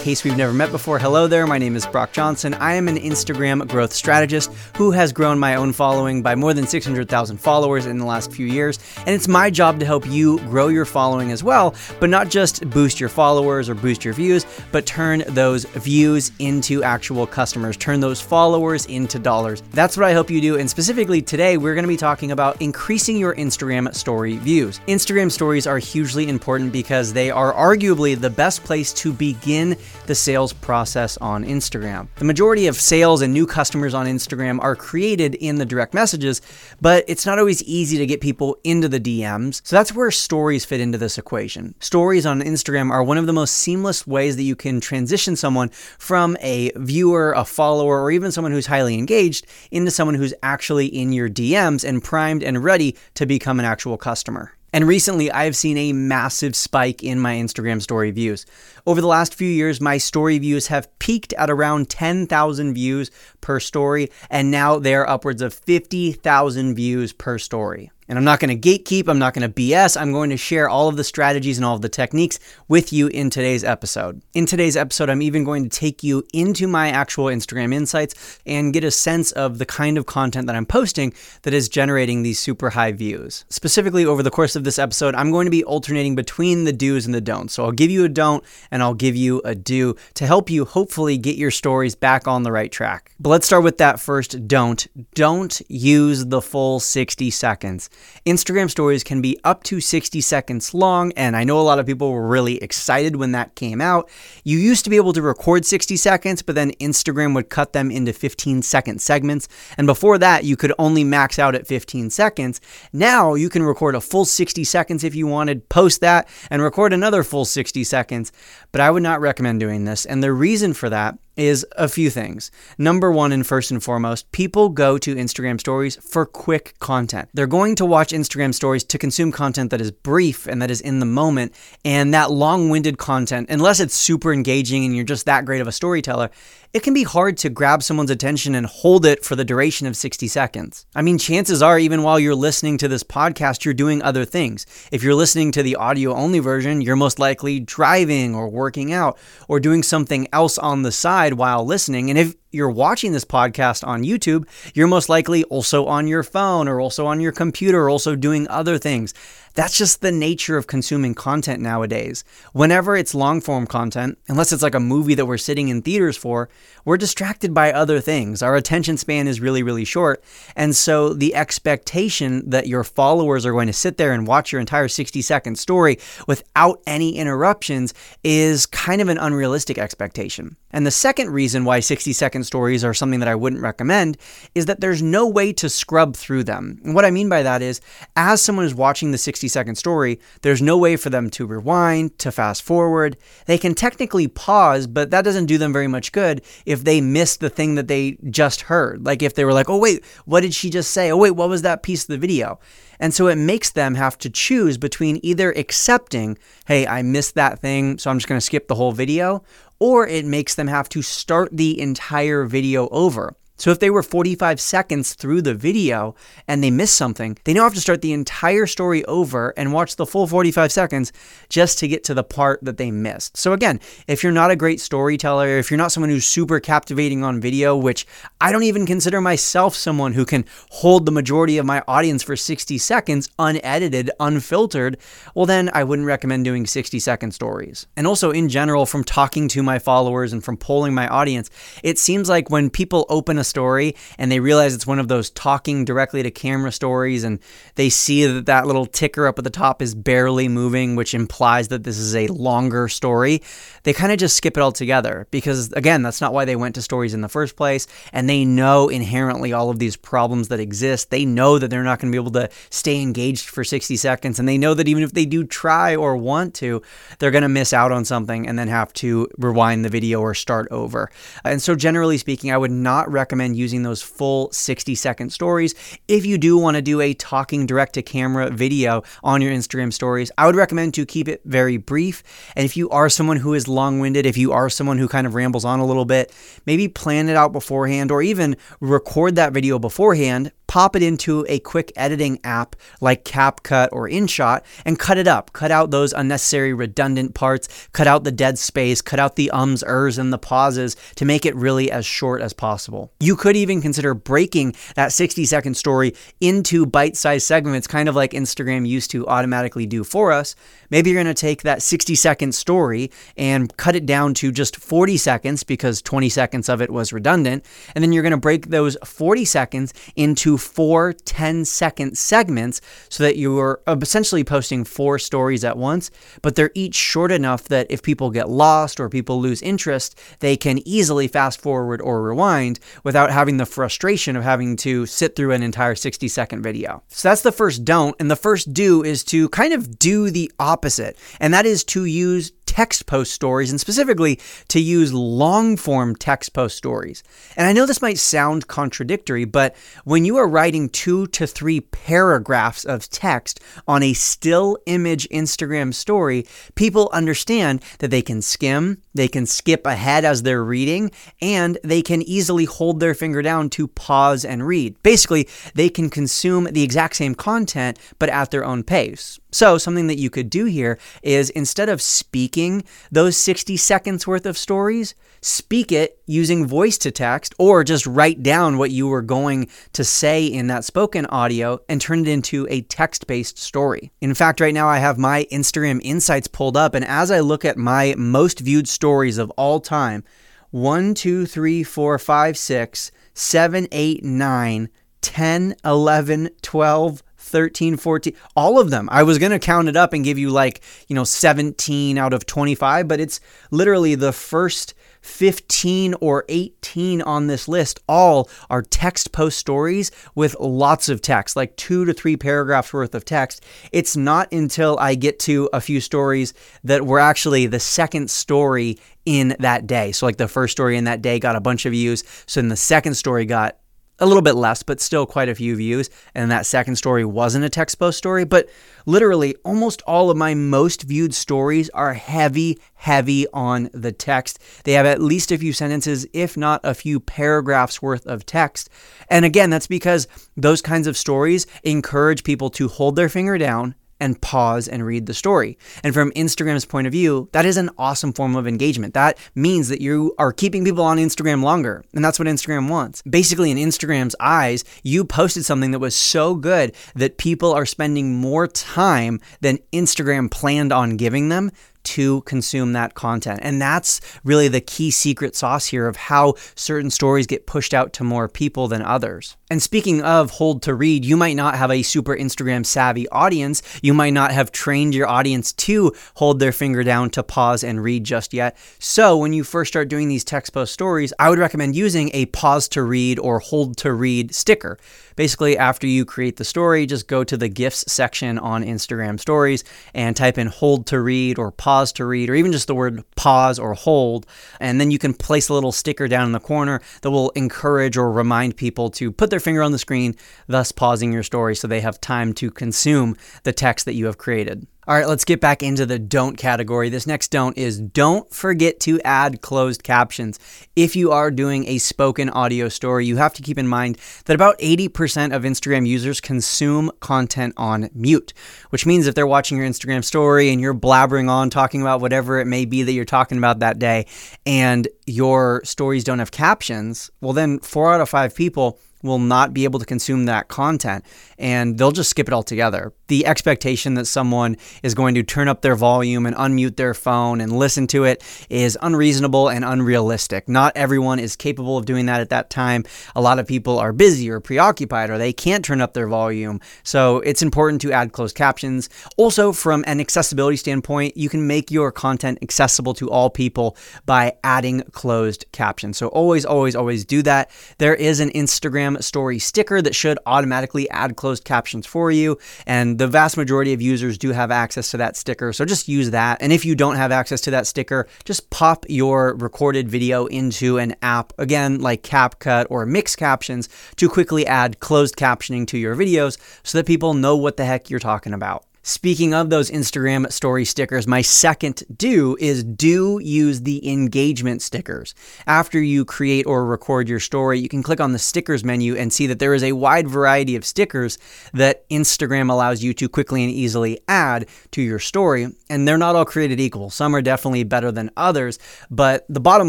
Case 0.00 0.24
we've 0.24 0.36
never 0.36 0.52
met 0.54 0.70
before, 0.72 0.98
hello 0.98 1.26
there. 1.26 1.46
My 1.46 1.58
name 1.58 1.76
is 1.76 1.84
Brock 1.84 2.12
Johnson. 2.12 2.54
I 2.54 2.72
am 2.72 2.88
an 2.88 2.96
Instagram 2.96 3.68
growth 3.68 3.92
strategist 3.92 4.50
who 4.78 4.92
has 4.92 5.12
grown 5.12 5.38
my 5.38 5.56
own 5.56 5.74
following 5.74 6.22
by 6.22 6.34
more 6.34 6.54
than 6.54 6.66
600,000 6.66 7.36
followers 7.36 7.84
in 7.84 7.98
the 7.98 8.06
last 8.06 8.32
few 8.32 8.46
years. 8.46 8.78
And 9.00 9.10
it's 9.10 9.28
my 9.28 9.50
job 9.50 9.78
to 9.78 9.84
help 9.84 10.08
you 10.08 10.38
grow 10.40 10.68
your 10.68 10.86
following 10.86 11.32
as 11.32 11.44
well, 11.44 11.74
but 12.00 12.08
not 12.08 12.30
just 12.30 12.68
boost 12.70 12.98
your 12.98 13.10
followers 13.10 13.68
or 13.68 13.74
boost 13.74 14.02
your 14.02 14.14
views, 14.14 14.46
but 14.72 14.86
turn 14.86 15.22
those 15.28 15.64
views 15.66 16.32
into 16.38 16.82
actual 16.82 17.26
customers, 17.26 17.76
turn 17.76 18.00
those 18.00 18.22
followers 18.22 18.86
into 18.86 19.18
dollars. 19.18 19.62
That's 19.72 19.98
what 19.98 20.06
I 20.06 20.14
hope 20.14 20.30
you 20.30 20.40
do. 20.40 20.56
And 20.56 20.70
specifically 20.70 21.20
today, 21.20 21.58
we're 21.58 21.74
going 21.74 21.84
to 21.84 21.88
be 21.88 21.98
talking 21.98 22.32
about 22.32 22.60
increasing 22.62 23.18
your 23.18 23.34
Instagram 23.34 23.94
story 23.94 24.38
views. 24.38 24.80
Instagram 24.88 25.30
stories 25.30 25.66
are 25.66 25.78
hugely 25.78 26.26
important 26.26 26.72
because 26.72 27.12
they 27.12 27.30
are 27.30 27.52
arguably 27.52 28.18
the 28.18 28.30
best 28.30 28.64
place 28.64 28.94
to 28.94 29.12
begin 29.12 29.76
the 30.06 30.14
sales 30.14 30.52
process 30.52 31.16
on 31.18 31.44
Instagram. 31.44 32.08
The 32.16 32.24
majority 32.24 32.66
of 32.66 32.76
sales 32.76 33.22
and 33.22 33.32
new 33.32 33.46
customers 33.46 33.94
on 33.94 34.06
Instagram 34.06 34.62
are 34.62 34.76
created 34.76 35.34
in 35.36 35.56
the 35.56 35.66
direct 35.66 35.94
messages, 35.94 36.40
but 36.80 37.04
it's 37.06 37.26
not 37.26 37.38
always 37.38 37.62
easy 37.62 37.98
to 37.98 38.06
get 38.06 38.20
people 38.20 38.58
into 38.64 38.88
the 38.88 39.00
DMs. 39.00 39.60
So 39.64 39.76
that's 39.76 39.94
where 39.94 40.10
stories 40.10 40.64
fit 40.64 40.80
into 40.80 40.98
this 40.98 41.18
equation. 41.18 41.74
Stories 41.80 42.26
on 42.26 42.40
Instagram 42.40 42.90
are 42.90 43.02
one 43.02 43.18
of 43.18 43.26
the 43.26 43.32
most 43.32 43.54
seamless 43.54 44.06
ways 44.06 44.36
that 44.36 44.42
you 44.42 44.56
can 44.56 44.80
transition 44.80 45.36
someone 45.36 45.68
from 45.70 46.36
a 46.40 46.72
viewer, 46.76 47.32
a 47.32 47.44
follower, 47.44 48.02
or 48.02 48.10
even 48.10 48.32
someone 48.32 48.52
who's 48.52 48.66
highly 48.66 48.96
engaged 48.96 49.46
into 49.70 49.90
someone 49.90 50.14
who's 50.14 50.34
actually 50.42 50.86
in 50.86 51.12
your 51.12 51.28
DMs 51.28 51.88
and 51.88 52.02
primed 52.02 52.42
and 52.42 52.64
ready 52.64 52.96
to 53.14 53.26
become 53.26 53.58
an 53.58 53.64
actual 53.64 53.96
customer. 53.96 54.54
And 54.72 54.86
recently, 54.86 55.30
I've 55.30 55.56
seen 55.56 55.76
a 55.76 55.92
massive 55.92 56.54
spike 56.54 57.02
in 57.02 57.18
my 57.18 57.34
Instagram 57.34 57.82
story 57.82 58.10
views. 58.10 58.46
Over 58.86 59.00
the 59.00 59.06
last 59.06 59.34
few 59.34 59.48
years, 59.48 59.80
my 59.80 59.98
story 59.98 60.38
views 60.38 60.68
have 60.68 60.96
peaked 60.98 61.32
at 61.34 61.50
around 61.50 61.90
10,000 61.90 62.74
views 62.74 63.10
per 63.40 63.58
story, 63.58 64.10
and 64.30 64.50
now 64.50 64.78
they're 64.78 65.08
upwards 65.08 65.42
of 65.42 65.52
50,000 65.52 66.74
views 66.74 67.12
per 67.12 67.38
story. 67.38 67.90
And 68.10 68.18
I'm 68.18 68.24
not 68.24 68.40
going 68.40 68.60
to 68.60 68.68
gatekeep, 68.68 69.06
I'm 69.06 69.20
not 69.20 69.34
going 69.34 69.48
to 69.48 69.54
BS. 69.54 69.96
I'm 69.96 70.10
going 70.10 70.30
to 70.30 70.36
share 70.36 70.68
all 70.68 70.88
of 70.88 70.96
the 70.96 71.04
strategies 71.04 71.58
and 71.58 71.64
all 71.64 71.76
of 71.76 71.80
the 71.80 71.88
techniques 71.88 72.40
with 72.66 72.92
you 72.92 73.06
in 73.06 73.30
today's 73.30 73.62
episode. 73.62 74.20
In 74.34 74.46
today's 74.46 74.76
episode, 74.76 75.08
I'm 75.08 75.22
even 75.22 75.44
going 75.44 75.62
to 75.62 75.68
take 75.68 76.02
you 76.02 76.26
into 76.34 76.66
my 76.66 76.88
actual 76.88 77.26
Instagram 77.26 77.72
insights 77.72 78.40
and 78.44 78.72
get 78.72 78.82
a 78.82 78.90
sense 78.90 79.30
of 79.30 79.58
the 79.58 79.64
kind 79.64 79.96
of 79.96 80.06
content 80.06 80.48
that 80.48 80.56
I'm 80.56 80.66
posting 80.66 81.14
that 81.42 81.54
is 81.54 81.68
generating 81.68 82.24
these 82.24 82.40
super 82.40 82.70
high 82.70 82.90
views. 82.90 83.44
Specifically, 83.48 84.04
over 84.04 84.24
the 84.24 84.30
course 84.32 84.56
of 84.56 84.64
this 84.64 84.80
episode, 84.80 85.14
I'm 85.14 85.30
going 85.30 85.44
to 85.44 85.50
be 85.52 85.62
alternating 85.62 86.16
between 86.16 86.64
the 86.64 86.72
do's 86.72 87.06
and 87.06 87.14
the 87.14 87.20
don'ts. 87.20 87.54
So 87.54 87.64
I'll 87.64 87.70
give 87.70 87.92
you 87.92 88.04
a 88.04 88.08
don't 88.08 88.42
and 88.72 88.82
I'll 88.82 88.92
give 88.92 89.14
you 89.14 89.40
a 89.44 89.54
do 89.54 89.94
to 90.14 90.26
help 90.26 90.50
you 90.50 90.64
hopefully 90.64 91.16
get 91.16 91.36
your 91.36 91.52
stories 91.52 91.94
back 91.94 92.26
on 92.26 92.42
the 92.42 92.50
right 92.50 92.72
track. 92.72 93.14
But 93.20 93.28
let's 93.28 93.46
start 93.46 93.62
with 93.62 93.78
that 93.78 94.00
first 94.00 94.48
don't. 94.48 94.84
Don't 95.14 95.62
use 95.68 96.26
the 96.26 96.42
full 96.42 96.80
60 96.80 97.30
seconds. 97.30 97.88
Instagram 98.26 98.70
stories 98.70 99.02
can 99.02 99.20
be 99.20 99.38
up 99.44 99.62
to 99.64 99.80
60 99.80 100.20
seconds 100.20 100.74
long, 100.74 101.12
and 101.12 101.36
I 101.36 101.44
know 101.44 101.60
a 101.60 101.62
lot 101.62 101.78
of 101.78 101.86
people 101.86 102.12
were 102.12 102.26
really 102.26 102.62
excited 102.62 103.16
when 103.16 103.32
that 103.32 103.54
came 103.54 103.80
out. 103.80 104.10
You 104.44 104.58
used 104.58 104.84
to 104.84 104.90
be 104.90 104.96
able 104.96 105.12
to 105.14 105.22
record 105.22 105.64
60 105.64 105.96
seconds, 105.96 106.42
but 106.42 106.54
then 106.54 106.72
Instagram 106.72 107.34
would 107.34 107.48
cut 107.48 107.72
them 107.72 107.90
into 107.90 108.12
15 108.12 108.62
second 108.62 109.00
segments. 109.00 109.48
And 109.76 109.86
before 109.86 110.18
that, 110.18 110.44
you 110.44 110.56
could 110.56 110.72
only 110.78 111.04
max 111.04 111.38
out 111.38 111.54
at 111.54 111.66
15 111.66 112.10
seconds. 112.10 112.60
Now 112.92 113.34
you 113.34 113.48
can 113.48 113.62
record 113.62 113.94
a 113.94 114.00
full 114.00 114.24
60 114.24 114.64
seconds 114.64 115.04
if 115.04 115.14
you 115.14 115.26
wanted, 115.26 115.68
post 115.68 116.00
that, 116.00 116.28
and 116.50 116.62
record 116.62 116.92
another 116.92 117.22
full 117.22 117.44
60 117.44 117.84
seconds. 117.84 118.32
But 118.72 118.80
I 118.80 118.90
would 118.90 119.02
not 119.02 119.20
recommend 119.20 119.60
doing 119.60 119.84
this. 119.84 120.06
And 120.06 120.22
the 120.22 120.32
reason 120.32 120.74
for 120.74 120.90
that 120.90 121.18
is 121.40 121.66
a 121.76 121.88
few 121.88 122.10
things. 122.10 122.50
Number 122.76 123.10
one, 123.10 123.32
and 123.32 123.46
first 123.46 123.70
and 123.70 123.82
foremost, 123.82 124.30
people 124.30 124.68
go 124.68 124.98
to 124.98 125.14
Instagram 125.14 125.58
stories 125.58 125.96
for 125.96 126.26
quick 126.26 126.74
content. 126.80 127.30
They're 127.32 127.46
going 127.46 127.76
to 127.76 127.86
watch 127.86 128.12
Instagram 128.12 128.52
stories 128.52 128.84
to 128.84 128.98
consume 128.98 129.32
content 129.32 129.70
that 129.70 129.80
is 129.80 129.90
brief 129.90 130.46
and 130.46 130.60
that 130.60 130.70
is 130.70 130.82
in 130.82 131.00
the 131.00 131.06
moment. 131.06 131.54
And 131.82 132.12
that 132.12 132.30
long 132.30 132.68
winded 132.68 132.98
content, 132.98 133.48
unless 133.48 133.80
it's 133.80 133.94
super 133.94 134.34
engaging 134.34 134.84
and 134.84 134.94
you're 134.94 135.04
just 135.04 135.24
that 135.24 135.46
great 135.46 135.62
of 135.62 135.66
a 135.66 135.72
storyteller, 135.72 136.30
it 136.72 136.84
can 136.84 136.94
be 136.94 137.02
hard 137.02 137.36
to 137.38 137.50
grab 137.50 137.82
someone's 137.82 138.12
attention 138.12 138.54
and 138.54 138.64
hold 138.64 139.04
it 139.04 139.24
for 139.24 139.34
the 139.34 139.44
duration 139.44 139.88
of 139.88 139.96
60 139.96 140.28
seconds. 140.28 140.86
I 140.94 141.02
mean, 141.02 141.18
chances 141.18 141.62
are, 141.62 141.78
even 141.78 142.04
while 142.04 142.20
you're 142.20 142.34
listening 142.34 142.78
to 142.78 142.88
this 142.88 143.02
podcast, 143.02 143.64
you're 143.64 143.74
doing 143.74 144.02
other 144.02 144.24
things. 144.24 144.66
If 144.92 145.02
you're 145.02 145.16
listening 145.16 145.50
to 145.52 145.64
the 145.64 145.74
audio 145.74 146.14
only 146.14 146.38
version, 146.38 146.80
you're 146.80 146.94
most 146.94 147.18
likely 147.18 147.58
driving 147.58 148.36
or 148.36 148.48
working 148.48 148.92
out 148.92 149.18
or 149.48 149.58
doing 149.58 149.82
something 149.82 150.28
else 150.32 150.58
on 150.58 150.82
the 150.82 150.92
side 150.92 151.34
while 151.34 151.64
listening. 151.66 152.08
And 152.08 152.18
if 152.18 152.36
you're 152.52 152.70
watching 152.70 153.12
this 153.12 153.24
podcast 153.24 153.86
on 153.86 154.02
YouTube, 154.02 154.46
you're 154.74 154.86
most 154.86 155.08
likely 155.08 155.44
also 155.44 155.86
on 155.86 156.06
your 156.06 156.22
phone 156.22 156.68
or 156.68 156.80
also 156.80 157.06
on 157.06 157.20
your 157.20 157.32
computer, 157.32 157.82
or 157.82 157.90
also 157.90 158.14
doing 158.16 158.48
other 158.48 158.78
things. 158.78 159.14
That's 159.54 159.76
just 159.76 160.00
the 160.00 160.12
nature 160.12 160.56
of 160.56 160.66
consuming 160.66 161.14
content 161.14 161.60
nowadays. 161.60 162.24
Whenever 162.52 162.96
it's 162.96 163.14
long 163.14 163.40
form 163.40 163.66
content, 163.66 164.18
unless 164.28 164.52
it's 164.52 164.62
like 164.62 164.74
a 164.74 164.80
movie 164.80 165.14
that 165.14 165.26
we're 165.26 165.38
sitting 165.38 165.68
in 165.68 165.82
theaters 165.82 166.16
for, 166.16 166.48
we're 166.84 166.96
distracted 166.96 167.52
by 167.52 167.72
other 167.72 168.00
things. 168.00 168.42
Our 168.42 168.56
attention 168.56 168.96
span 168.96 169.28
is 169.28 169.40
really, 169.40 169.62
really 169.62 169.84
short. 169.84 170.22
And 170.56 170.74
so 170.74 171.12
the 171.14 171.34
expectation 171.34 172.48
that 172.50 172.68
your 172.68 172.84
followers 172.84 173.44
are 173.44 173.52
going 173.52 173.66
to 173.66 173.72
sit 173.72 173.96
there 173.96 174.12
and 174.12 174.26
watch 174.26 174.52
your 174.52 174.60
entire 174.60 174.88
60 174.88 175.20
second 175.22 175.58
story 175.58 175.98
without 176.26 176.80
any 176.86 177.16
interruptions 177.16 177.92
is 178.22 178.66
kind 178.66 179.00
of 179.00 179.08
an 179.08 179.18
unrealistic 179.18 179.78
expectation. 179.78 180.56
And 180.72 180.86
the 180.86 180.90
second 180.90 181.30
reason 181.30 181.64
why 181.64 181.80
60 181.80 182.12
second 182.12 182.44
stories 182.44 182.84
are 182.84 182.94
something 182.94 183.20
that 183.20 183.28
I 183.28 183.34
wouldn't 183.34 183.62
recommend 183.62 184.16
is 184.54 184.66
that 184.66 184.80
there's 184.80 185.02
no 185.02 185.28
way 185.28 185.52
to 185.54 185.68
scrub 185.68 186.14
through 186.14 186.44
them. 186.44 186.80
And 186.84 186.94
what 186.94 187.04
I 187.04 187.10
mean 187.10 187.28
by 187.28 187.42
that 187.42 187.62
is, 187.62 187.80
as 188.14 188.40
someone 188.40 188.64
is 188.64 188.74
watching 188.74 189.10
the 189.10 189.18
60 189.18 189.39
second 189.48 189.76
story, 189.76 190.20
there's 190.42 190.62
no 190.62 190.76
way 190.78 190.96
for 190.96 191.10
them 191.10 191.30
to 191.30 191.46
rewind, 191.46 192.18
to 192.18 192.32
fast 192.32 192.62
forward. 192.62 193.16
They 193.46 193.58
can 193.58 193.74
technically 193.74 194.28
pause, 194.28 194.86
but 194.86 195.10
that 195.10 195.24
doesn't 195.24 195.46
do 195.46 195.58
them 195.58 195.72
very 195.72 195.88
much 195.88 196.12
good 196.12 196.42
if 196.66 196.84
they 196.84 197.00
miss 197.00 197.36
the 197.36 197.50
thing 197.50 197.74
that 197.74 197.88
they 197.88 198.18
just 198.30 198.62
heard. 198.62 199.04
Like 199.04 199.22
if 199.22 199.34
they 199.34 199.44
were 199.44 199.52
like, 199.52 199.70
oh, 199.70 199.78
wait, 199.78 200.04
what 200.24 200.40
did 200.40 200.54
she 200.54 200.70
just 200.70 200.90
say? 200.90 201.10
Oh, 201.10 201.16
wait, 201.16 201.32
what 201.32 201.48
was 201.48 201.62
that 201.62 201.82
piece 201.82 202.02
of 202.02 202.08
the 202.08 202.18
video? 202.18 202.58
And 202.98 203.14
so 203.14 203.28
it 203.28 203.36
makes 203.36 203.70
them 203.70 203.94
have 203.94 204.18
to 204.18 204.30
choose 204.30 204.76
between 204.76 205.20
either 205.22 205.52
accepting, 205.52 206.36
hey, 206.66 206.86
I 206.86 207.02
missed 207.02 207.34
that 207.34 207.60
thing, 207.60 207.98
so 207.98 208.10
I'm 208.10 208.18
just 208.18 208.28
going 208.28 208.38
to 208.38 208.44
skip 208.44 208.68
the 208.68 208.74
whole 208.74 208.92
video, 208.92 209.42
or 209.78 210.06
it 210.06 210.26
makes 210.26 210.54
them 210.54 210.66
have 210.66 210.88
to 210.90 211.00
start 211.00 211.48
the 211.52 211.80
entire 211.80 212.44
video 212.44 212.88
over. 212.88 213.34
So 213.60 213.70
if 213.70 213.78
they 213.78 213.90
were 213.90 214.02
45 214.02 214.58
seconds 214.58 215.12
through 215.12 215.42
the 215.42 215.52
video 215.52 216.14
and 216.48 216.64
they 216.64 216.70
missed 216.70 216.94
something, 216.96 217.36
they 217.44 217.52
now 217.52 217.64
have 217.64 217.74
to 217.74 217.80
start 217.80 218.00
the 218.00 218.14
entire 218.14 218.66
story 218.66 219.04
over 219.04 219.52
and 219.54 219.70
watch 219.70 219.96
the 219.96 220.06
full 220.06 220.26
45 220.26 220.72
seconds 220.72 221.12
just 221.50 221.78
to 221.80 221.86
get 221.86 222.02
to 222.04 222.14
the 222.14 222.24
part 222.24 222.60
that 222.64 222.78
they 222.78 222.90
missed. 222.90 223.36
So 223.36 223.52
again, 223.52 223.78
if 224.08 224.22
you're 224.22 224.32
not 224.32 224.50
a 224.50 224.56
great 224.56 224.80
storyteller, 224.80 225.58
if 225.58 225.70
you're 225.70 225.76
not 225.76 225.92
someone 225.92 226.08
who's 226.08 226.26
super 226.26 226.58
captivating 226.58 227.22
on 227.22 227.38
video, 227.38 227.76
which 227.76 228.06
I 228.40 228.50
don't 228.50 228.62
even 228.62 228.86
consider 228.86 229.20
myself 229.20 229.74
someone 229.74 230.14
who 230.14 230.24
can 230.24 230.46
hold 230.70 231.04
the 231.04 231.12
majority 231.12 231.58
of 231.58 231.66
my 231.66 231.82
audience 231.86 232.22
for 232.22 232.36
60 232.36 232.78
seconds 232.78 233.28
unedited, 233.38 234.10
unfiltered, 234.18 234.96
well 235.34 235.44
then 235.44 235.68
I 235.74 235.84
wouldn't 235.84 236.08
recommend 236.08 236.46
doing 236.46 236.64
60 236.64 236.98
second 236.98 237.32
stories. 237.32 237.86
And 237.94 238.06
also 238.06 238.30
in 238.30 238.48
general 238.48 238.86
from 238.86 239.04
talking 239.04 239.48
to 239.48 239.62
my 239.62 239.78
followers 239.78 240.32
and 240.32 240.42
from 240.42 240.56
polling 240.56 240.94
my 240.94 241.08
audience, 241.08 241.50
it 241.82 241.98
seems 241.98 242.26
like 242.26 242.48
when 242.48 242.70
people 242.70 243.04
open 243.10 243.36
a 243.36 243.49
story 243.50 243.94
and 244.16 244.32
they 244.32 244.40
realize 244.40 244.74
it's 244.74 244.86
one 244.86 244.98
of 244.98 245.08
those 245.08 245.28
talking 245.30 245.84
directly 245.84 246.22
to 246.22 246.30
camera 246.30 246.72
stories 246.72 247.24
and 247.24 247.38
they 247.74 247.90
see 247.90 248.24
that 248.24 248.46
that 248.46 248.66
little 248.66 248.86
ticker 248.86 249.26
up 249.26 249.38
at 249.38 249.44
the 249.44 249.50
top 249.50 249.82
is 249.82 249.94
barely 249.94 250.48
moving, 250.48 250.96
which 250.96 251.12
implies 251.12 251.68
that 251.68 251.84
this 251.84 251.98
is 251.98 252.16
a 252.16 252.28
longer 252.28 252.88
story, 252.88 253.42
they 253.82 253.92
kind 253.92 254.12
of 254.12 254.18
just 254.18 254.36
skip 254.36 254.56
it 254.56 254.60
all 254.60 254.72
together 254.72 255.26
because, 255.30 255.72
again, 255.72 256.02
that's 256.02 256.20
not 256.20 256.32
why 256.32 256.44
they 256.44 256.56
went 256.56 256.74
to 256.74 256.82
stories 256.82 257.14
in 257.14 257.20
the 257.20 257.28
first 257.28 257.56
place. 257.56 257.86
And 258.12 258.28
they 258.28 258.44
know 258.44 258.88
inherently 258.88 259.52
all 259.52 259.70
of 259.70 259.78
these 259.78 259.96
problems 259.96 260.48
that 260.48 260.60
exist. 260.60 261.10
They 261.10 261.24
know 261.24 261.58
that 261.58 261.68
they're 261.68 261.82
not 261.82 261.98
going 262.00 262.12
to 262.12 262.16
be 262.16 262.20
able 262.20 262.32
to 262.32 262.50
stay 262.70 263.00
engaged 263.00 263.48
for 263.48 263.64
60 263.64 263.96
seconds. 263.96 264.38
And 264.38 264.48
they 264.48 264.58
know 264.58 264.74
that 264.74 264.88
even 264.88 265.02
if 265.02 265.12
they 265.12 265.24
do 265.24 265.44
try 265.44 265.96
or 265.96 266.16
want 266.16 266.54
to, 266.56 266.82
they're 267.18 267.30
going 267.30 267.42
to 267.42 267.48
miss 267.48 267.72
out 267.72 267.92
on 267.92 268.04
something 268.04 268.46
and 268.46 268.58
then 268.58 268.68
have 268.68 268.92
to 268.94 269.28
rewind 269.38 269.84
the 269.84 269.88
video 269.88 270.20
or 270.20 270.34
start 270.34 270.68
over. 270.70 271.10
And 271.44 271.62
so, 271.62 271.74
generally 271.74 272.18
speaking, 272.18 272.50
I 272.50 272.58
would 272.58 272.70
not 272.70 273.10
recommend 273.10 273.56
using 273.56 273.82
those 273.82 274.02
full 274.02 274.50
60 274.52 274.94
second 274.94 275.30
stories. 275.30 275.74
If 276.08 276.26
you 276.26 276.38
do 276.38 276.58
want 276.58 276.76
to 276.76 276.82
do 276.82 277.00
a 277.00 277.14
talking 277.14 277.66
direct 277.66 277.94
to 277.94 278.02
camera 278.02 278.50
video 278.50 279.02
on 279.22 279.40
your 279.42 279.52
Instagram 279.52 279.92
stories, 279.92 280.30
I 280.36 280.46
would 280.46 280.56
recommend 280.56 280.94
to 280.94 281.06
keep 281.06 281.28
it 281.28 281.42
very 281.44 281.76
brief. 281.76 282.22
And 282.56 282.64
if 282.64 282.76
you 282.76 282.90
are 282.90 283.08
someone 283.08 283.38
who 283.38 283.54
is 283.54 283.68
long 283.70 284.00
winded, 284.00 284.26
if 284.26 284.36
you 284.36 284.52
are 284.52 284.68
someone 284.68 284.98
who 284.98 285.08
kind 285.08 285.26
of 285.26 285.34
rambles 285.34 285.64
on 285.64 285.80
a 285.80 285.86
little 285.86 286.04
bit, 286.04 286.34
maybe 286.66 286.88
plan 286.88 287.28
it 287.28 287.36
out 287.36 287.52
beforehand 287.52 288.10
or 288.10 288.22
even 288.22 288.56
record 288.80 289.36
that 289.36 289.52
video 289.52 289.78
beforehand 289.78 290.52
pop 290.70 290.94
it 290.94 291.02
into 291.02 291.44
a 291.48 291.58
quick 291.58 291.92
editing 291.96 292.38
app 292.44 292.76
like 293.00 293.24
CapCut 293.24 293.88
or 293.90 294.08
InShot 294.08 294.62
and 294.84 295.00
cut 295.00 295.18
it 295.18 295.26
up. 295.26 295.52
Cut 295.52 295.72
out 295.72 295.90
those 295.90 296.12
unnecessary 296.12 296.72
redundant 296.72 297.34
parts, 297.34 297.88
cut 297.92 298.06
out 298.06 298.22
the 298.22 298.30
dead 298.30 298.56
space, 298.56 299.02
cut 299.02 299.18
out 299.18 299.34
the 299.34 299.50
ums, 299.50 299.82
ers, 299.84 300.16
and 300.16 300.32
the 300.32 300.38
pauses 300.38 300.94
to 301.16 301.24
make 301.24 301.44
it 301.44 301.56
really 301.56 301.90
as 301.90 302.06
short 302.06 302.40
as 302.40 302.52
possible. 302.52 303.12
You 303.18 303.34
could 303.34 303.56
even 303.56 303.82
consider 303.82 304.14
breaking 304.14 304.76
that 304.94 305.12
60 305.12 305.44
second 305.44 305.76
story 305.76 306.14
into 306.40 306.86
bite 306.86 307.16
sized 307.16 307.48
segments, 307.48 307.88
kind 307.88 308.08
of 308.08 308.14
like 308.14 308.30
Instagram 308.30 308.86
used 308.86 309.10
to 309.10 309.26
automatically 309.26 309.86
do 309.86 310.04
for 310.04 310.30
us. 310.30 310.54
Maybe 310.88 311.10
you're 311.10 311.20
going 311.20 311.34
to 311.34 311.40
take 311.40 311.62
that 311.62 311.82
60 311.82 312.14
second 312.14 312.54
story 312.54 313.10
and 313.36 313.76
cut 313.76 313.96
it 313.96 314.06
down 314.06 314.34
to 314.34 314.52
just 314.52 314.76
40 314.76 315.16
seconds 315.16 315.64
because 315.64 316.00
20 316.00 316.28
seconds 316.28 316.68
of 316.68 316.80
it 316.80 316.90
was 316.90 317.12
redundant. 317.12 317.66
And 317.96 318.04
then 318.04 318.12
you're 318.12 318.22
going 318.22 318.30
to 318.30 318.36
break 318.36 318.68
those 318.68 318.96
40 319.04 319.44
seconds 319.44 319.92
into 320.14 320.59
four 320.60 321.12
10 321.12 321.64
second 321.64 322.16
segments 322.16 322.80
so 323.08 323.24
that 323.24 323.36
you're 323.36 323.80
uh, 323.86 323.96
essentially 324.00 324.44
posting 324.44 324.84
four 324.84 325.18
stories 325.18 325.64
at 325.64 325.76
once, 325.76 326.10
but 326.42 326.54
they're 326.54 326.70
each 326.74 326.94
short 326.94 327.32
enough 327.32 327.64
that 327.64 327.86
if 327.90 328.02
people 328.02 328.30
get 328.30 328.48
lost 328.48 329.00
or 329.00 329.08
people 329.08 329.40
lose 329.40 329.62
interest, 329.62 330.18
they 330.40 330.56
can 330.56 330.86
easily 330.86 331.28
fast 331.28 331.60
forward 331.60 332.00
or 332.00 332.22
rewind 332.22 332.78
without 333.04 333.30
having 333.30 333.56
the 333.56 333.66
frustration 333.66 334.36
of 334.36 334.42
having 334.42 334.76
to 334.76 335.06
sit 335.06 335.34
through 335.36 335.52
an 335.52 335.62
entire 335.62 335.94
60 335.94 336.28
second 336.28 336.62
video. 336.62 337.02
So 337.08 337.28
that's 337.28 337.42
the 337.42 337.52
first 337.52 337.84
don't. 337.84 338.14
And 338.20 338.30
the 338.30 338.36
first 338.36 338.72
do 338.72 339.02
is 339.02 339.24
to 339.24 339.48
kind 339.50 339.72
of 339.72 339.98
do 339.98 340.30
the 340.30 340.50
opposite, 340.58 341.16
and 341.40 341.52
that 341.54 341.66
is 341.66 341.84
to 341.84 342.04
use 342.04 342.52
text 342.70 343.06
post 343.06 343.32
stories 343.32 343.72
and 343.72 343.80
specifically 343.80 344.38
to 344.68 344.80
use 344.80 345.12
long 345.12 345.76
form 345.76 346.14
text 346.14 346.52
post 346.52 346.76
stories. 346.76 347.24
And 347.56 347.66
I 347.66 347.72
know 347.72 347.84
this 347.84 348.00
might 348.00 348.16
sound 348.16 348.68
contradictory, 348.68 349.44
but 349.44 349.74
when 350.04 350.24
you 350.24 350.36
are 350.36 350.46
writing 350.46 350.88
two 350.88 351.26
to 351.28 351.48
three 351.48 351.80
paragraphs 351.80 352.84
of 352.84 353.10
text 353.10 353.58
on 353.88 354.04
a 354.04 354.12
still 354.12 354.78
image 354.86 355.28
Instagram 355.30 355.92
story, 355.92 356.46
people 356.76 357.10
understand 357.12 357.82
that 357.98 358.12
they 358.12 358.22
can 358.22 358.40
skim, 358.40 359.02
they 359.14 359.26
can 359.26 359.46
skip 359.46 359.84
ahead 359.84 360.24
as 360.24 360.44
they're 360.44 360.62
reading, 360.62 361.10
and 361.42 361.76
they 361.82 362.02
can 362.02 362.22
easily 362.22 362.66
hold 362.66 363.00
their 363.00 363.14
finger 363.14 363.42
down 363.42 363.68
to 363.70 363.88
pause 363.88 364.44
and 364.44 364.64
read. 364.64 364.94
Basically, 365.02 365.48
they 365.74 365.88
can 365.88 366.08
consume 366.08 366.68
the 366.70 366.84
exact 366.84 367.16
same 367.16 367.34
content, 367.34 367.98
but 368.20 368.28
at 368.28 368.52
their 368.52 368.64
own 368.64 368.84
pace. 368.84 369.39
So, 369.50 369.78
something 369.78 370.06
that 370.06 370.18
you 370.18 370.30
could 370.30 370.50
do 370.50 370.64
here 370.66 370.98
is 371.22 371.50
instead 371.50 371.88
of 371.88 372.00
speaking 372.02 372.84
those 373.10 373.36
60 373.36 373.76
seconds 373.76 374.26
worth 374.26 374.46
of 374.46 374.56
stories, 374.56 375.14
speak 375.40 375.90
it 375.90 376.20
using 376.26 376.66
voice 376.66 376.98
to 376.98 377.10
text 377.10 377.54
or 377.58 377.82
just 377.82 378.06
write 378.06 378.42
down 378.42 378.78
what 378.78 378.90
you 378.90 379.08
were 379.08 379.22
going 379.22 379.68
to 379.92 380.04
say 380.04 380.46
in 380.46 380.66
that 380.68 380.84
spoken 380.84 381.26
audio 381.26 381.80
and 381.88 382.00
turn 382.00 382.20
it 382.20 382.28
into 382.28 382.66
a 382.70 382.82
text 382.82 383.26
based 383.26 383.58
story. 383.58 384.12
In 384.20 384.34
fact, 384.34 384.60
right 384.60 384.74
now 384.74 384.88
I 384.88 384.98
have 384.98 385.18
my 385.18 385.46
Instagram 385.50 386.00
insights 386.02 386.46
pulled 386.46 386.76
up, 386.76 386.94
and 386.94 387.04
as 387.04 387.30
I 387.30 387.40
look 387.40 387.64
at 387.64 387.76
my 387.76 388.14
most 388.16 388.60
viewed 388.60 388.88
stories 388.88 389.38
of 389.38 389.50
all 389.52 389.80
time, 389.80 390.24
one, 390.70 391.14
two, 391.14 391.46
three, 391.46 391.82
four, 391.82 392.18
five, 392.18 392.56
six, 392.56 393.10
seven, 393.34 393.88
eight, 393.90 394.24
nine, 394.24 394.88
10, 395.20 395.74
11, 395.84 396.50
12, 396.62 397.22
13, 397.40 397.96
14, 397.96 398.34
all 398.54 398.78
of 398.78 398.90
them. 398.90 399.08
I 399.10 399.22
was 399.22 399.38
going 399.38 399.52
to 399.52 399.58
count 399.58 399.88
it 399.88 399.96
up 399.96 400.12
and 400.12 400.24
give 400.24 400.38
you 400.38 400.50
like, 400.50 400.82
you 401.08 401.14
know, 401.14 401.24
17 401.24 402.18
out 402.18 402.32
of 402.32 402.46
25, 402.46 403.08
but 403.08 403.20
it's 403.20 403.40
literally 403.70 404.14
the 404.14 404.32
first 404.32 404.94
15 405.22 406.14
or 406.20 406.44
18 406.48 407.20
on 407.22 407.46
this 407.46 407.68
list 407.68 408.00
all 408.08 408.48
are 408.70 408.82
text 408.82 409.32
post 409.32 409.58
stories 409.58 410.10
with 410.34 410.56
lots 410.58 411.08
of 411.08 411.20
text, 411.20 411.56
like 411.56 411.76
two 411.76 412.04
to 412.04 412.12
three 412.12 412.36
paragraphs 412.36 412.92
worth 412.92 413.14
of 413.14 413.24
text. 413.24 413.64
It's 413.92 414.16
not 414.16 414.50
until 414.52 414.98
I 414.98 415.14
get 415.14 415.38
to 415.40 415.68
a 415.72 415.80
few 415.80 416.00
stories 416.00 416.54
that 416.84 417.06
were 417.06 417.18
actually 417.18 417.66
the 417.66 417.80
second 417.80 418.30
story 418.30 418.98
in 419.26 419.56
that 419.58 419.86
day. 419.86 420.12
So, 420.12 420.26
like 420.26 420.38
the 420.38 420.48
first 420.48 420.72
story 420.72 420.96
in 420.96 421.04
that 421.04 421.22
day 421.22 421.38
got 421.38 421.56
a 421.56 421.60
bunch 421.60 421.84
of 421.84 421.92
views. 421.92 422.24
So, 422.46 422.60
then 422.60 422.68
the 422.68 422.76
second 422.76 423.14
story 423.14 423.44
got 423.44 423.76
a 424.20 424.26
little 424.26 424.42
bit 424.42 424.54
less, 424.54 424.82
but 424.82 425.00
still 425.00 425.26
quite 425.26 425.48
a 425.48 425.54
few 425.54 425.76
views. 425.76 426.10
And 426.34 426.50
that 426.50 426.66
second 426.66 426.96
story 426.96 427.24
wasn't 427.24 427.64
a 427.64 427.70
text 427.70 427.98
post 427.98 428.18
story, 428.18 428.44
but 428.44 428.68
literally 429.06 429.56
almost 429.64 430.02
all 430.06 430.30
of 430.30 430.36
my 430.36 430.54
most 430.54 431.02
viewed 431.02 431.34
stories 431.34 431.88
are 431.90 432.14
heavy, 432.14 432.78
heavy 432.94 433.46
on 433.52 433.90
the 433.92 434.12
text. 434.12 434.58
They 434.84 434.92
have 434.92 435.06
at 435.06 435.22
least 435.22 435.50
a 435.50 435.58
few 435.58 435.72
sentences, 435.72 436.26
if 436.32 436.56
not 436.56 436.80
a 436.84 436.94
few 436.94 437.20
paragraphs 437.20 438.02
worth 438.02 438.26
of 438.26 438.46
text. 438.46 438.90
And 439.28 439.44
again, 439.44 439.70
that's 439.70 439.86
because 439.86 440.28
those 440.56 440.82
kinds 440.82 441.06
of 441.06 441.16
stories 441.16 441.66
encourage 441.82 442.44
people 442.44 442.70
to 442.70 442.88
hold 442.88 443.16
their 443.16 443.28
finger 443.28 443.58
down 443.58 443.94
and 444.20 444.40
pause 444.40 444.88
and 444.88 445.04
read 445.04 445.26
the 445.26 445.34
story. 445.34 445.78
And 446.04 446.14
from 446.14 446.30
Instagram's 446.32 446.84
point 446.84 447.06
of 447.06 447.12
view, 447.12 447.48
that 447.52 447.66
is 447.66 447.76
an 447.76 447.90
awesome 447.98 448.32
form 448.32 448.56
of 448.56 448.66
engagement. 448.66 449.14
That 449.14 449.38
means 449.54 449.88
that 449.88 450.00
you 450.00 450.34
are 450.38 450.52
keeping 450.52 450.84
people 450.84 451.04
on 451.04 451.18
Instagram 451.18 451.62
longer. 451.62 452.04
And 452.14 452.24
that's 452.24 452.38
what 452.38 452.48
Instagram 452.48 452.88
wants. 452.88 453.22
Basically, 453.22 453.70
in 453.70 453.78
Instagram's 453.78 454.36
eyes, 454.40 454.84
you 455.02 455.24
posted 455.24 455.64
something 455.64 455.90
that 455.90 455.98
was 455.98 456.14
so 456.14 456.54
good 456.54 456.94
that 457.14 457.38
people 457.38 457.72
are 457.72 457.86
spending 457.86 458.36
more 458.36 458.66
time 458.66 459.40
than 459.60 459.78
Instagram 459.92 460.50
planned 460.50 460.92
on 460.92 461.16
giving 461.16 461.48
them 461.48 461.70
to 462.04 462.40
consume 462.42 462.92
that 462.92 463.14
content. 463.14 463.60
And 463.62 463.80
that's 463.80 464.20
really 464.44 464.68
the 464.68 464.80
key 464.80 465.10
secret 465.10 465.54
sauce 465.54 465.86
here 465.86 466.06
of 466.06 466.16
how 466.16 466.54
certain 466.74 467.10
stories 467.10 467.46
get 467.46 467.66
pushed 467.66 467.94
out 467.94 468.12
to 468.14 468.24
more 468.24 468.48
people 468.48 468.88
than 468.88 469.02
others. 469.02 469.56
And 469.70 469.80
speaking 469.80 470.20
of 470.22 470.50
hold 470.50 470.82
to 470.82 470.94
read, 470.94 471.24
you 471.24 471.36
might 471.36 471.54
not 471.54 471.76
have 471.76 471.92
a 471.92 472.02
super 472.02 472.34
Instagram 472.34 472.84
savvy 472.84 473.28
audience. 473.28 473.82
You 474.02 474.12
might 474.12 474.32
not 474.32 474.50
have 474.50 474.72
trained 474.72 475.14
your 475.14 475.28
audience 475.28 475.72
to 475.74 476.12
hold 476.34 476.58
their 476.58 476.72
finger 476.72 477.04
down 477.04 477.30
to 477.30 477.44
pause 477.44 477.84
and 477.84 478.02
read 478.02 478.24
just 478.24 478.52
yet. 478.52 478.76
So 478.98 479.36
when 479.36 479.52
you 479.52 479.62
first 479.62 479.92
start 479.92 480.08
doing 480.08 480.28
these 480.28 480.42
text 480.42 480.72
post 480.72 480.92
stories, 480.92 481.32
I 481.38 481.50
would 481.50 481.60
recommend 481.60 481.94
using 481.94 482.30
a 482.34 482.46
pause 482.46 482.88
to 482.88 483.02
read 483.02 483.38
or 483.38 483.60
hold 483.60 483.96
to 483.98 484.12
read 484.12 484.54
sticker. 484.54 484.98
Basically, 485.36 485.78
after 485.78 486.06
you 486.06 486.24
create 486.24 486.56
the 486.56 486.64
story, 486.64 487.06
just 487.06 487.28
go 487.28 487.44
to 487.44 487.56
the 487.56 487.68
GIFs 487.68 488.04
section 488.08 488.58
on 488.58 488.84
Instagram 488.84 489.38
stories 489.38 489.84
and 490.12 490.36
type 490.36 490.58
in 490.58 490.66
hold 490.66 491.06
to 491.06 491.20
read 491.20 491.58
or 491.58 491.70
pause 491.70 491.89
to 492.12 492.24
read, 492.24 492.48
or 492.48 492.54
even 492.54 492.72
just 492.72 492.86
the 492.86 492.94
word 492.94 493.24
pause 493.36 493.78
or 493.78 493.94
hold. 493.94 494.46
And 494.78 495.00
then 495.00 495.10
you 495.10 495.18
can 495.18 495.34
place 495.34 495.68
a 495.68 495.74
little 495.74 495.92
sticker 495.92 496.28
down 496.28 496.46
in 496.46 496.52
the 496.52 496.60
corner 496.60 497.00
that 497.22 497.30
will 497.30 497.50
encourage 497.50 498.16
or 498.16 498.32
remind 498.32 498.76
people 498.76 499.10
to 499.10 499.30
put 499.32 499.50
their 499.50 499.60
finger 499.60 499.82
on 499.82 499.92
the 499.92 499.98
screen, 499.98 500.34
thus 500.66 500.92
pausing 500.92 501.32
your 501.32 501.42
story 501.42 501.74
so 501.74 501.86
they 501.86 502.00
have 502.00 502.20
time 502.20 502.52
to 502.54 502.70
consume 502.70 503.36
the 503.64 503.72
text 503.72 504.06
that 504.06 504.14
you 504.14 504.26
have 504.26 504.38
created. 504.38 504.86
All 505.08 505.16
right, 505.16 505.26
let's 505.26 505.46
get 505.46 505.62
back 505.62 505.82
into 505.82 506.04
the 506.04 506.18
don't 506.18 506.58
category. 506.58 507.08
This 507.08 507.26
next 507.26 507.48
don't 507.48 507.76
is 507.78 507.98
don't 507.98 508.52
forget 508.52 509.00
to 509.00 509.18
add 509.22 509.62
closed 509.62 510.02
captions. 510.02 510.58
If 510.94 511.16
you 511.16 511.32
are 511.32 511.50
doing 511.50 511.86
a 511.88 511.96
spoken 511.96 512.50
audio 512.50 512.90
story, 512.90 513.24
you 513.24 513.38
have 513.38 513.54
to 513.54 513.62
keep 513.62 513.78
in 513.78 513.88
mind 513.88 514.18
that 514.44 514.54
about 514.54 514.78
80% 514.78 515.56
of 515.56 515.62
Instagram 515.62 516.06
users 516.06 516.38
consume 516.42 517.10
content 517.20 517.72
on 517.78 518.10
mute, 518.12 518.52
which 518.90 519.06
means 519.06 519.26
if 519.26 519.34
they're 519.34 519.46
watching 519.46 519.78
your 519.78 519.86
Instagram 519.88 520.22
story 520.22 520.68
and 520.68 520.82
you're 520.82 520.92
blabbering 520.92 521.48
on, 521.48 521.70
talking 521.70 522.02
about 522.02 522.20
whatever 522.20 522.58
it 522.58 522.66
may 522.66 522.84
be 522.84 523.02
that 523.02 523.12
you're 523.12 523.24
talking 523.24 523.56
about 523.56 523.78
that 523.78 523.98
day, 523.98 524.26
and 524.66 525.08
your 525.24 525.80
stories 525.82 526.24
don't 526.24 526.40
have 526.40 526.50
captions, 526.50 527.30
well, 527.40 527.54
then 527.54 527.78
four 527.78 528.12
out 528.12 528.20
of 528.20 528.28
five 528.28 528.54
people 528.54 529.00
will 529.22 529.38
not 529.38 529.74
be 529.74 529.84
able 529.84 529.98
to 529.98 530.06
consume 530.06 530.46
that 530.46 530.68
content 530.68 531.24
and 531.58 531.98
they'll 531.98 532.12
just 532.12 532.30
skip 532.30 532.48
it 532.48 532.54
altogether. 532.54 533.12
The 533.28 533.46
expectation 533.46 534.14
that 534.14 534.26
someone 534.26 534.76
is 535.02 535.14
going 535.14 535.34
to 535.34 535.42
turn 535.42 535.68
up 535.68 535.82
their 535.82 535.94
volume 535.94 536.46
and 536.46 536.56
unmute 536.56 536.96
their 536.96 537.14
phone 537.14 537.60
and 537.60 537.72
listen 537.72 538.06
to 538.08 538.24
it 538.24 538.42
is 538.70 538.98
unreasonable 539.02 539.68
and 539.68 539.84
unrealistic. 539.84 540.68
Not 540.68 540.96
everyone 540.96 541.38
is 541.38 541.56
capable 541.56 541.98
of 541.98 542.06
doing 542.06 542.26
that 542.26 542.40
at 542.40 542.50
that 542.50 542.70
time. 542.70 543.04
A 543.36 543.40
lot 543.40 543.58
of 543.58 543.66
people 543.66 543.98
are 543.98 544.12
busy 544.12 544.50
or 544.50 544.60
preoccupied 544.60 545.30
or 545.30 545.38
they 545.38 545.52
can't 545.52 545.84
turn 545.84 546.00
up 546.00 546.14
their 546.14 546.28
volume. 546.28 546.80
So 547.02 547.38
it's 547.40 547.62
important 547.62 548.00
to 548.02 548.12
add 548.12 548.32
closed 548.32 548.56
captions. 548.56 549.08
Also, 549.36 549.72
from 549.72 550.04
an 550.06 550.20
accessibility 550.20 550.76
standpoint, 550.76 551.36
you 551.36 551.48
can 551.48 551.66
make 551.66 551.90
your 551.90 552.10
content 552.10 552.58
accessible 552.62 553.14
to 553.14 553.30
all 553.30 553.50
people 553.50 553.96
by 554.26 554.54
adding 554.64 555.02
closed 555.12 555.64
captions. 555.72 556.16
So 556.16 556.28
always, 556.28 556.64
always, 556.64 556.96
always 556.96 557.24
do 557.24 557.42
that. 557.42 557.70
There 557.98 558.14
is 558.14 558.40
an 558.40 558.50
Instagram 558.50 559.09
story 559.20 559.58
sticker 559.58 560.02
that 560.02 560.14
should 560.14 560.38
automatically 560.46 561.08
add 561.10 561.36
closed 561.36 561.64
captions 561.64 562.06
for 562.06 562.30
you. 562.30 562.58
And 562.86 563.18
the 563.18 563.26
vast 563.26 563.56
majority 563.56 563.92
of 563.92 564.02
users 564.02 564.38
do 564.38 564.52
have 564.52 564.70
access 564.70 565.10
to 565.12 565.16
that 565.18 565.36
sticker. 565.36 565.72
So 565.72 565.84
just 565.84 566.08
use 566.08 566.30
that. 566.30 566.60
And 566.60 566.72
if 566.72 566.84
you 566.84 566.94
don't 566.94 567.16
have 567.16 567.32
access 567.32 567.60
to 567.62 567.70
that 567.72 567.86
sticker, 567.86 568.28
just 568.44 568.70
pop 568.70 569.06
your 569.08 569.54
recorded 569.54 570.08
video 570.08 570.46
into 570.46 570.98
an 570.98 571.14
app, 571.22 571.52
again, 571.58 572.00
like 572.00 572.22
CapCut 572.22 572.86
or 572.90 573.06
Mix 573.06 573.36
Captions, 573.36 573.88
to 574.16 574.28
quickly 574.28 574.66
add 574.66 575.00
closed 575.00 575.36
captioning 575.36 575.86
to 575.88 575.98
your 575.98 576.14
videos 576.16 576.58
so 576.82 576.98
that 576.98 577.06
people 577.06 577.34
know 577.34 577.56
what 577.56 577.76
the 577.76 577.84
heck 577.84 578.10
you're 578.10 578.20
talking 578.20 578.52
about. 578.52 578.84
Speaking 579.02 579.54
of 579.54 579.70
those 579.70 579.90
Instagram 579.90 580.52
story 580.52 580.84
stickers, 580.84 581.26
my 581.26 581.40
second 581.40 582.02
do 582.14 582.54
is 582.60 582.84
do 582.84 583.40
use 583.42 583.80
the 583.80 584.06
engagement 584.06 584.82
stickers. 584.82 585.34
After 585.66 586.02
you 586.02 586.26
create 586.26 586.66
or 586.66 586.84
record 586.84 587.26
your 587.26 587.40
story, 587.40 587.78
you 587.78 587.88
can 587.88 588.02
click 588.02 588.20
on 588.20 588.32
the 588.32 588.38
stickers 588.38 588.84
menu 588.84 589.16
and 589.16 589.32
see 589.32 589.46
that 589.46 589.58
there 589.58 589.72
is 589.72 589.82
a 589.82 589.92
wide 589.92 590.28
variety 590.28 590.76
of 590.76 590.84
stickers 590.84 591.38
that 591.72 592.06
Instagram 592.10 592.70
allows 592.70 593.02
you 593.02 593.14
to 593.14 593.26
quickly 593.26 593.64
and 593.64 593.72
easily 593.72 594.20
add 594.28 594.68
to 594.90 595.00
your 595.00 595.18
story. 595.18 595.68
And 595.88 596.06
they're 596.06 596.18
not 596.18 596.36
all 596.36 596.44
created 596.44 596.78
equal. 596.78 597.08
Some 597.08 597.34
are 597.34 597.40
definitely 597.40 597.84
better 597.84 598.12
than 598.12 598.30
others. 598.36 598.78
But 599.10 599.46
the 599.48 599.60
bottom 599.60 599.88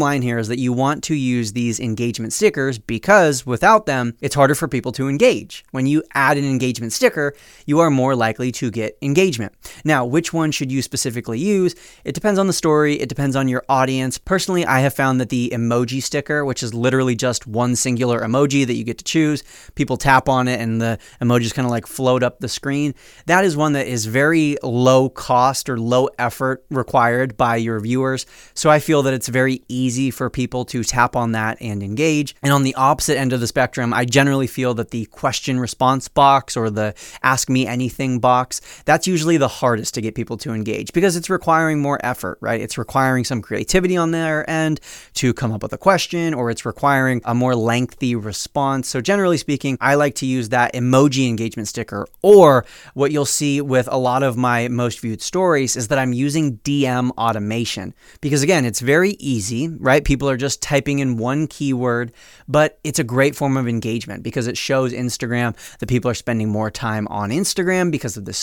line 0.00 0.22
here 0.22 0.38
is 0.38 0.48
that 0.48 0.58
you 0.58 0.72
want 0.72 1.04
to 1.04 1.14
use 1.14 1.52
these 1.52 1.80
engagement 1.80 2.32
stickers 2.32 2.78
because 2.78 3.44
without 3.44 3.84
them, 3.84 4.16
it's 4.22 4.34
harder 4.34 4.54
for 4.54 4.68
people 4.68 4.92
to 4.92 5.10
engage. 5.10 5.66
When 5.70 5.86
you 5.86 6.02
add 6.14 6.38
an 6.38 6.46
engagement 6.46 6.94
sticker, 6.94 7.34
you 7.66 7.78
are 7.80 7.90
more 7.90 8.16
likely 8.16 8.50
to 8.52 8.70
get 8.70 8.96
engagement. 9.02 9.52
Now, 9.84 10.04
which 10.04 10.32
one 10.32 10.52
should 10.52 10.70
you 10.70 10.82
specifically 10.82 11.38
use? 11.38 11.74
It 12.04 12.14
depends 12.14 12.38
on 12.38 12.46
the 12.46 12.52
story, 12.52 13.00
it 13.00 13.08
depends 13.08 13.36
on 13.36 13.48
your 13.48 13.64
audience. 13.68 14.18
Personally, 14.18 14.64
I 14.64 14.80
have 14.80 14.94
found 14.94 15.20
that 15.20 15.28
the 15.28 15.50
emoji 15.52 16.02
sticker, 16.02 16.44
which 16.44 16.62
is 16.62 16.74
literally 16.74 17.14
just 17.14 17.46
one 17.46 17.76
singular 17.76 18.20
emoji 18.20 18.66
that 18.66 18.74
you 18.74 18.84
get 18.84 18.98
to 18.98 19.04
choose, 19.04 19.42
people 19.74 19.96
tap 19.96 20.28
on 20.28 20.48
it 20.48 20.60
and 20.60 20.80
the 20.80 20.98
emojis 21.20 21.54
kind 21.54 21.66
of 21.66 21.70
like 21.70 21.86
float 21.86 22.22
up 22.22 22.40
the 22.40 22.48
screen. 22.48 22.94
That 23.26 23.44
is 23.44 23.56
one 23.56 23.72
that 23.72 23.86
is 23.86 24.06
very 24.06 24.56
low 24.62 25.08
cost 25.08 25.68
or 25.68 25.78
low 25.78 26.08
effort 26.18 26.64
required 26.70 27.36
by 27.36 27.56
your 27.56 27.80
viewers. 27.80 28.26
So 28.54 28.70
I 28.70 28.78
feel 28.78 29.02
that 29.02 29.14
it's 29.14 29.28
very 29.28 29.62
easy 29.68 30.10
for 30.10 30.30
people 30.30 30.64
to 30.66 30.84
tap 30.84 31.16
on 31.16 31.32
that 31.32 31.58
and 31.60 31.82
engage. 31.82 32.34
And 32.42 32.52
on 32.52 32.62
the 32.62 32.74
opposite 32.74 33.18
end 33.18 33.32
of 33.32 33.40
the 33.40 33.46
spectrum, 33.46 33.92
I 33.92 34.04
generally 34.04 34.46
feel 34.46 34.74
that 34.74 34.90
the 34.90 35.06
question 35.06 35.58
response 35.58 36.08
box 36.08 36.56
or 36.56 36.70
the 36.70 36.94
ask 37.22 37.48
me 37.48 37.66
anything 37.66 38.18
box, 38.18 38.60
that's 38.92 39.06
usually 39.06 39.38
the 39.38 39.48
hardest 39.48 39.94
to 39.94 40.02
get 40.02 40.14
people 40.14 40.36
to 40.36 40.52
engage 40.52 40.92
because 40.92 41.16
it's 41.16 41.30
requiring 41.30 41.80
more 41.80 41.98
effort, 42.04 42.36
right? 42.42 42.60
It's 42.60 42.76
requiring 42.76 43.24
some 43.24 43.40
creativity 43.40 43.96
on 43.96 44.10
their 44.10 44.48
end 44.50 44.80
to 45.14 45.32
come 45.32 45.50
up 45.50 45.62
with 45.62 45.72
a 45.72 45.78
question 45.78 46.34
or 46.34 46.50
it's 46.50 46.66
requiring 46.66 47.22
a 47.24 47.34
more 47.34 47.56
lengthy 47.56 48.14
response. 48.14 48.88
So, 48.88 49.00
generally 49.00 49.38
speaking, 49.38 49.78
I 49.80 49.94
like 49.94 50.14
to 50.16 50.26
use 50.26 50.50
that 50.50 50.74
emoji 50.74 51.26
engagement 51.26 51.68
sticker. 51.68 52.06
Or 52.20 52.66
what 52.92 53.12
you'll 53.12 53.24
see 53.24 53.62
with 53.62 53.88
a 53.90 53.96
lot 53.96 54.22
of 54.22 54.36
my 54.36 54.68
most 54.68 55.00
viewed 55.00 55.22
stories 55.22 55.74
is 55.74 55.88
that 55.88 55.98
I'm 55.98 56.12
using 56.12 56.58
DM 56.58 57.12
automation 57.12 57.94
because, 58.20 58.42
again, 58.42 58.66
it's 58.66 58.80
very 58.80 59.12
easy, 59.12 59.68
right? 59.68 60.04
People 60.04 60.28
are 60.28 60.36
just 60.36 60.60
typing 60.60 60.98
in 60.98 61.16
one 61.16 61.46
keyword, 61.46 62.12
but 62.46 62.78
it's 62.84 62.98
a 62.98 63.04
great 63.04 63.34
form 63.36 63.56
of 63.56 63.66
engagement 63.66 64.22
because 64.22 64.46
it 64.46 64.58
shows 64.58 64.92
Instagram 64.92 65.56
that 65.78 65.88
people 65.88 66.10
are 66.10 66.14
spending 66.14 66.50
more 66.50 66.70
time 66.70 67.08
on 67.08 67.30
Instagram 67.30 67.90
because 67.90 68.18
of 68.18 68.26
the 68.26 68.34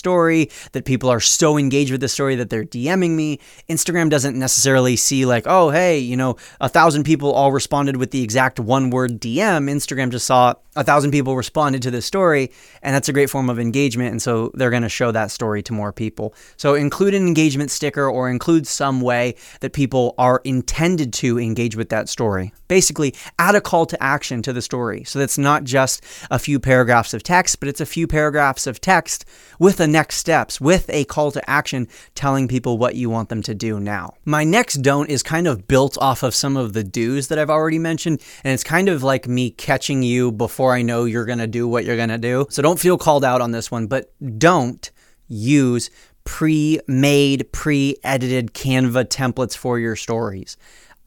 that 0.72 0.86
people 0.86 1.10
are 1.10 1.20
so 1.20 1.58
engaged 1.58 1.92
with 1.92 2.02
the 2.02 2.08
story 2.08 2.36
that 2.36 2.50
they're 2.50 2.64
DMing 2.64 3.12
me. 3.12 3.40
Instagram 3.70 4.10
doesn't 4.10 4.38
necessarily 4.38 4.96
see, 4.96 5.26
like, 5.26 5.44
oh, 5.48 5.70
hey, 5.70 6.00
you 6.00 6.16
know, 6.16 6.36
a 6.62 6.70
thousand 6.70 7.04
people 7.04 7.32
all 7.32 7.52
responded 7.52 7.98
with 7.98 8.12
the 8.12 8.24
exact 8.24 8.60
one 8.60 8.90
word 8.90 9.20
DM. 9.20 9.70
Instagram 9.70 10.12
just 10.12 10.28
saw 10.28 10.54
a 10.76 10.84
thousand 10.84 11.12
people 11.12 11.36
responded 11.36 11.82
to 11.82 11.92
this 11.92 12.06
story, 12.06 12.52
and 12.82 12.96
that's 12.96 13.10
a 13.10 13.14
great 13.14 13.30
form 13.30 13.50
of 13.50 13.60
engagement. 13.60 14.12
And 14.12 14.22
so 14.22 14.52
they're 14.54 14.70
going 14.70 14.84
to 14.84 14.90
show 14.90 15.12
that 15.12 15.32
story 15.32 15.62
to 15.64 15.74
more 15.74 15.92
people. 15.92 16.34
So 16.58 16.76
include 16.76 17.14
an 17.14 17.28
engagement 17.28 17.72
sticker 17.72 18.08
or 18.08 18.30
include 18.30 18.66
some 18.66 19.02
way 19.02 19.36
that 19.60 19.74
people 19.74 20.16
are 20.18 20.42
intended 20.44 21.12
to 21.14 21.40
engage 21.40 21.76
with 21.76 21.90
that 21.90 22.08
story. 22.08 22.54
Basically, 22.68 23.14
add 23.38 23.56
a 23.56 23.62
call 23.62 23.88
to 23.88 24.02
action 24.02 24.42
to 24.44 24.54
the 24.54 24.62
story. 24.62 25.04
So 25.04 25.20
that's 25.20 25.38
not 25.38 25.64
just 25.64 26.04
a 26.32 26.40
few 26.40 26.60
paragraphs 26.60 27.14
of 27.14 27.24
text, 27.24 27.60
but 27.60 27.68
it's 27.68 27.82
a 27.82 27.86
few 27.86 28.08
paragraphs 28.08 28.68
of 28.68 28.80
text 28.80 29.26
with 29.60 29.80
a 29.80 29.88
next 29.88 30.18
steps, 30.30 30.62
with 30.62 30.88
a 30.92 31.06
call 31.06 31.32
to 31.32 31.50
action 31.50 31.88
telling 32.14 32.48
people 32.48 32.78
what 32.78 32.94
you 32.94 33.10
want 33.10 33.30
them 33.30 33.42
to 33.42 33.56
do 33.56 33.80
now. 33.80 34.14
My 34.26 34.44
next 34.44 34.84
don't 34.84 35.10
is 35.10 35.24
kind 35.24 35.48
of 35.48 35.68
built 35.68 35.98
off 36.00 36.22
of 36.22 36.36
some 36.36 36.56
of 36.56 36.74
the 36.74 36.84
do's 36.84 37.30
that 37.30 37.40
I've 37.40 37.50
already 37.50 37.80
mentioned, 37.80 38.22
and 38.44 38.54
it's 38.54 38.64
kind 38.64 38.90
of 38.90 39.02
like 39.02 39.28
me 39.28 39.50
catching 39.50 40.04
you 40.04 40.32
before 40.32 40.76
I 40.76 40.84
know 40.84 41.06
you're 41.06 41.26
going 41.26 41.40
to 41.40 41.48
do 41.48 41.68
what 41.68 41.84
you're 41.84 41.96
going 41.96 42.10
to 42.10 42.20
do. 42.20 42.46
So 42.52 42.62
don't 42.62 42.80
feel 42.80 42.96
called 42.96 43.26
out 43.26 43.42
on 43.42 43.50
this 43.50 43.72
one, 43.72 43.88
but 43.88 44.14
don't 44.38 44.92
use 45.28 45.90
pre 46.26 46.80
made, 46.86 47.52
pre 47.52 47.96
edited 48.04 48.54
Canva 48.54 49.06
templates 49.06 49.58
for 49.58 49.80
your 49.80 49.96
stories. 49.96 50.58